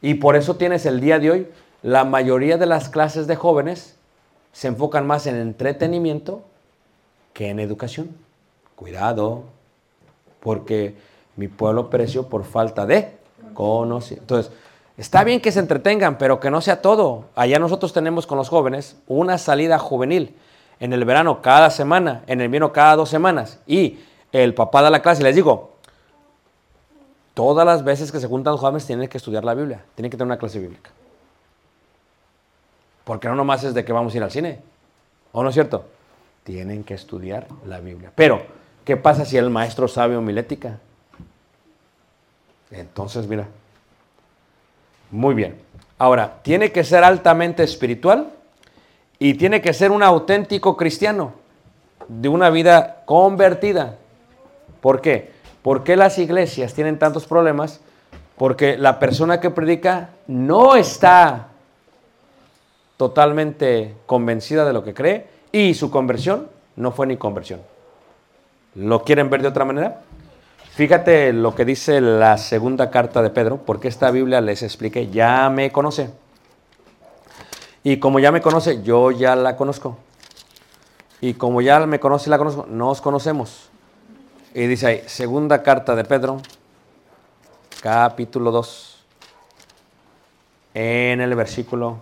Y 0.00 0.14
por 0.14 0.36
eso 0.36 0.56
tienes 0.56 0.86
el 0.86 1.00
día 1.00 1.18
de 1.18 1.30
hoy, 1.30 1.48
la 1.82 2.04
mayoría 2.04 2.56
de 2.56 2.66
las 2.66 2.88
clases 2.88 3.26
de 3.26 3.36
jóvenes 3.36 3.96
se 4.52 4.68
enfocan 4.68 5.06
más 5.06 5.26
en 5.26 5.36
entretenimiento 5.36 6.42
que 7.34 7.50
en 7.50 7.60
educación. 7.60 8.16
Cuidado, 8.76 9.42
porque 10.40 10.96
mi 11.36 11.48
pueblo 11.48 11.90
pereció 11.90 12.28
por 12.28 12.44
falta 12.44 12.86
de 12.86 13.12
conocimiento. 13.52 14.22
Entonces, 14.22 14.52
está 14.96 15.22
bien 15.24 15.40
que 15.40 15.52
se 15.52 15.60
entretengan, 15.60 16.16
pero 16.16 16.40
que 16.40 16.50
no 16.50 16.62
sea 16.62 16.80
todo. 16.80 17.26
Allá 17.34 17.58
nosotros 17.58 17.92
tenemos 17.92 18.26
con 18.26 18.38
los 18.38 18.48
jóvenes 18.48 18.96
una 19.06 19.36
salida 19.36 19.78
juvenil 19.78 20.34
en 20.80 20.92
el 20.92 21.04
verano 21.04 21.42
cada 21.42 21.70
semana, 21.70 22.22
en 22.26 22.40
el 22.40 22.46
invierno 22.46 22.72
cada 22.72 22.96
dos 22.96 23.08
semanas, 23.08 23.58
y 23.66 23.98
el 24.32 24.54
papá 24.54 24.82
da 24.82 24.90
la 24.90 25.02
clase 25.02 25.22
y 25.22 25.24
les 25.24 25.36
digo, 25.36 25.74
todas 27.32 27.64
las 27.64 27.84
veces 27.84 28.10
que 28.10 28.18
se 28.18 28.26
juntan 28.26 28.52
los 28.52 28.60
jóvenes 28.60 28.86
tienen 28.86 29.08
que 29.08 29.18
estudiar 29.18 29.44
la 29.44 29.54
Biblia, 29.54 29.84
tienen 29.94 30.10
que 30.10 30.16
tener 30.16 30.26
una 30.26 30.38
clase 30.38 30.58
bíblica. 30.58 30.90
Porque 33.04 33.28
no 33.28 33.34
nomás 33.34 33.62
es 33.64 33.74
de 33.74 33.84
que 33.84 33.92
vamos 33.92 34.14
a 34.14 34.16
ir 34.16 34.22
al 34.22 34.30
cine, 34.30 34.60
¿o 35.32 35.42
no 35.42 35.50
es 35.50 35.54
cierto? 35.54 35.84
Tienen 36.44 36.84
que 36.84 36.94
estudiar 36.94 37.48
la 37.66 37.80
Biblia. 37.80 38.12
Pero, 38.14 38.42
¿qué 38.84 38.96
pasa 38.96 39.24
si 39.24 39.36
el 39.38 39.50
maestro 39.50 39.88
sabe 39.88 40.16
homilética? 40.16 40.78
Entonces, 42.70 43.26
mira. 43.26 43.48
Muy 45.10 45.34
bien. 45.34 45.60
Ahora, 45.98 46.40
tiene 46.42 46.70
que 46.70 46.84
ser 46.84 47.02
altamente 47.02 47.62
espiritual 47.62 48.30
y 49.18 49.34
tiene 49.34 49.62
que 49.62 49.72
ser 49.72 49.90
un 49.90 50.02
auténtico 50.02 50.76
cristiano 50.76 51.32
de 52.08 52.28
una 52.28 52.50
vida 52.50 53.02
convertida. 53.06 53.96
¿Por 54.82 55.00
qué? 55.00 55.32
¿Por 55.62 55.82
qué 55.82 55.96
las 55.96 56.18
iglesias 56.18 56.74
tienen 56.74 56.98
tantos 56.98 57.26
problemas? 57.26 57.80
Porque 58.36 58.76
la 58.76 58.98
persona 58.98 59.40
que 59.40 59.48
predica 59.48 60.10
no 60.26 60.76
está 60.76 61.48
totalmente 62.98 63.94
convencida 64.04 64.66
de 64.66 64.72
lo 64.72 64.84
que 64.84 64.92
cree 64.92 65.33
y 65.54 65.72
su 65.74 65.88
conversión 65.88 66.48
no 66.74 66.90
fue 66.90 67.06
ni 67.06 67.16
conversión. 67.16 67.60
¿Lo 68.74 69.04
quieren 69.04 69.30
ver 69.30 69.40
de 69.40 69.46
otra 69.46 69.64
manera? 69.64 70.00
Fíjate 70.72 71.32
lo 71.32 71.54
que 71.54 71.64
dice 71.64 72.00
la 72.00 72.36
segunda 72.38 72.90
carta 72.90 73.22
de 73.22 73.30
Pedro, 73.30 73.58
porque 73.58 73.86
esta 73.86 74.10
Biblia 74.10 74.40
les 74.40 74.64
expliqué, 74.64 75.10
ya 75.10 75.48
me 75.50 75.70
conoce. 75.70 76.10
Y 77.84 77.98
como 77.98 78.18
ya 78.18 78.32
me 78.32 78.42
conoce, 78.42 78.82
yo 78.82 79.12
ya 79.12 79.36
la 79.36 79.54
conozco. 79.56 79.96
Y 81.20 81.34
como 81.34 81.60
ya 81.60 81.86
me 81.86 82.00
conoce 82.00 82.28
y 82.28 82.32
la 82.32 82.38
conozco, 82.38 82.66
nos 82.68 83.00
conocemos. 83.00 83.70
Y 84.54 84.66
dice 84.66 84.86
ahí, 84.88 85.02
segunda 85.06 85.62
carta 85.62 85.94
de 85.94 86.02
Pedro, 86.02 86.40
capítulo 87.80 88.50
2, 88.50 89.04
en 90.74 91.20
el 91.20 91.32
versículo 91.36 92.00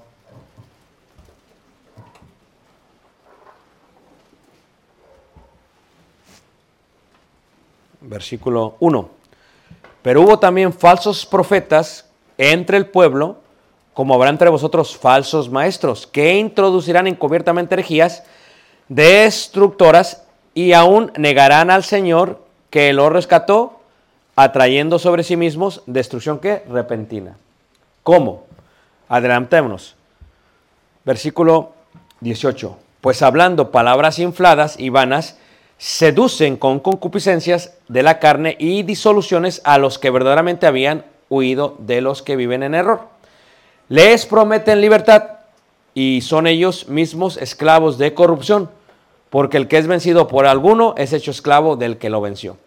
versículo 8.03 8.76
1. 8.80 9.09
Pero 10.03 10.22
hubo 10.22 10.38
también 10.38 10.72
falsos 10.72 11.24
profetas 11.26 12.09
entre 12.38 12.76
el 12.76 12.86
pueblo, 12.86 13.38
como 13.94 14.14
habrá 14.14 14.30
entre 14.30 14.48
vosotros 14.48 14.96
falsos 14.96 15.50
maestros, 15.50 16.07
que 16.07 16.34
introducirán 16.34 17.07
encubiertamente 17.07 17.74
herejías 17.74 18.24
destructoras 18.88 20.24
y 20.55 20.72
aún 20.72 21.12
negarán 21.16 21.70
al 21.70 21.84
Señor 21.84 22.44
que 22.70 22.92
lo 22.92 23.11
rescató, 23.11 23.80
atrayendo 24.34 24.98
sobre 24.98 25.24
sí 25.24 25.36
mismos 25.36 25.82
destrucción 25.86 26.38
que 26.38 26.64
repentina. 26.68 27.36
¿Cómo? 28.03 28.44
Adelantémonos. 29.09 29.94
Versículo 31.05 31.72
18. 32.20 32.76
Pues 33.00 33.22
hablando 33.22 33.70
palabras 33.70 34.18
infladas 34.18 34.78
y 34.78 34.88
vanas, 34.88 35.36
seducen 35.82 36.58
con 36.58 36.78
concupiscencias 36.78 37.74
de 37.88 38.04
la 38.04 38.20
carne 38.20 38.54
y 38.60 38.84
disoluciones 38.84 39.60
a 39.64 39.78
los 39.78 39.98
que 39.98 40.10
verdaderamente 40.10 40.68
habían 40.68 41.04
huido 41.28 41.74
de 41.80 42.00
los 42.00 42.22
que 42.22 42.36
viven 42.36 42.62
en 42.62 42.76
error. 42.76 43.08
Les 43.88 44.24
prometen 44.24 44.80
libertad 44.80 45.40
y 45.92 46.20
son 46.20 46.46
ellos 46.46 46.86
mismos 46.86 47.36
esclavos 47.36 47.98
de 47.98 48.14
corrupción, 48.14 48.70
porque 49.28 49.56
el 49.56 49.66
que 49.66 49.76
es 49.76 49.88
vencido 49.88 50.28
por 50.28 50.46
alguno 50.46 50.94
es 50.96 51.12
hecho 51.12 51.32
esclavo 51.32 51.74
del 51.74 51.98
que 51.98 52.10
lo 52.10 52.20
venció. 52.20 52.58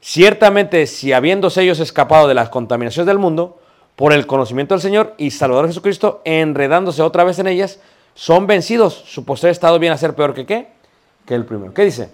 Ciertamente, 0.00 0.86
si 0.86 1.12
habiéndose 1.12 1.62
ellos 1.62 1.78
escapado 1.78 2.26
de 2.26 2.32
las 2.32 2.48
contaminaciones 2.48 3.06
del 3.06 3.18
mundo, 3.18 3.60
por 3.96 4.14
el 4.14 4.26
conocimiento 4.26 4.72
del 4.72 4.80
Señor 4.80 5.12
y 5.18 5.30
Salvador 5.30 5.66
Jesucristo, 5.66 6.22
enredándose 6.24 7.02
otra 7.02 7.22
vez 7.22 7.38
en 7.38 7.48
ellas, 7.48 7.80
son 8.14 8.46
vencidos. 8.46 8.94
Su 8.94 9.26
posterior 9.26 9.52
estado 9.52 9.78
viene 9.78 9.92
a 9.92 9.98
ser 9.98 10.14
peor 10.14 10.32
que 10.32 10.46
qué? 10.46 10.68
Que 11.26 11.34
el 11.34 11.44
primero. 11.44 11.74
¿Qué 11.74 11.84
dice? 11.84 12.08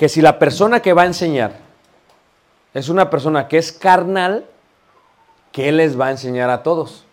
Que 0.00 0.08
si 0.08 0.22
la 0.22 0.38
persona 0.38 0.80
que 0.80 0.94
va 0.94 1.02
a 1.02 1.06
enseñar 1.06 1.52
es 2.72 2.88
una 2.88 3.10
persona 3.10 3.48
que 3.48 3.58
es 3.58 3.70
carnal, 3.70 4.46
¿qué 5.52 5.70
les 5.72 6.00
va 6.00 6.06
a 6.06 6.10
enseñar 6.10 6.48
a 6.48 6.62
todos? 6.62 7.04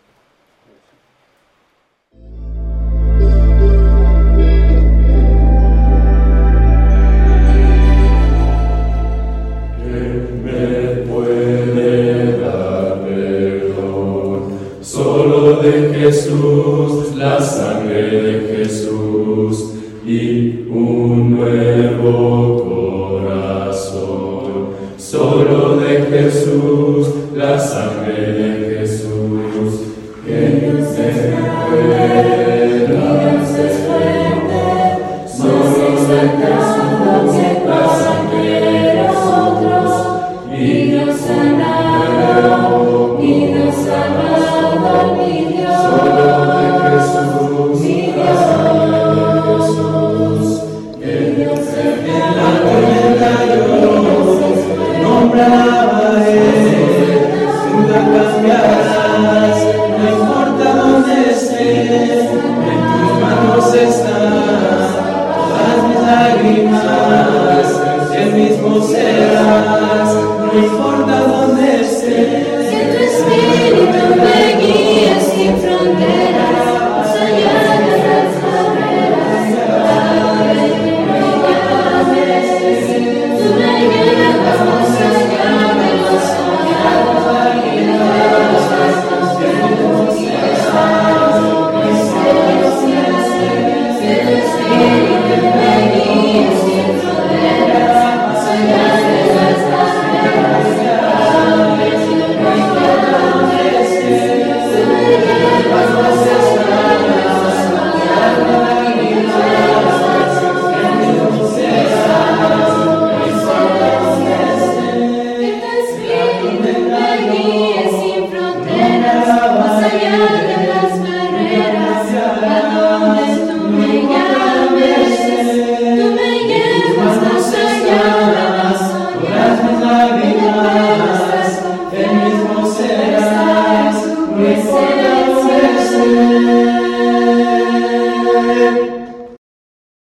no 58.47 60.09
importa 60.09 60.75
dónde 60.75 61.31
estés, 61.31 62.25
en 62.25 62.79
tus 62.91 63.11
manos 63.21 63.73
estás, 63.73 64.95
todas 65.35 65.79
mis 65.87 65.99
lágrimas, 66.01 67.67
el 68.15 68.33
mismo 68.33 68.81
serás. 68.81 70.26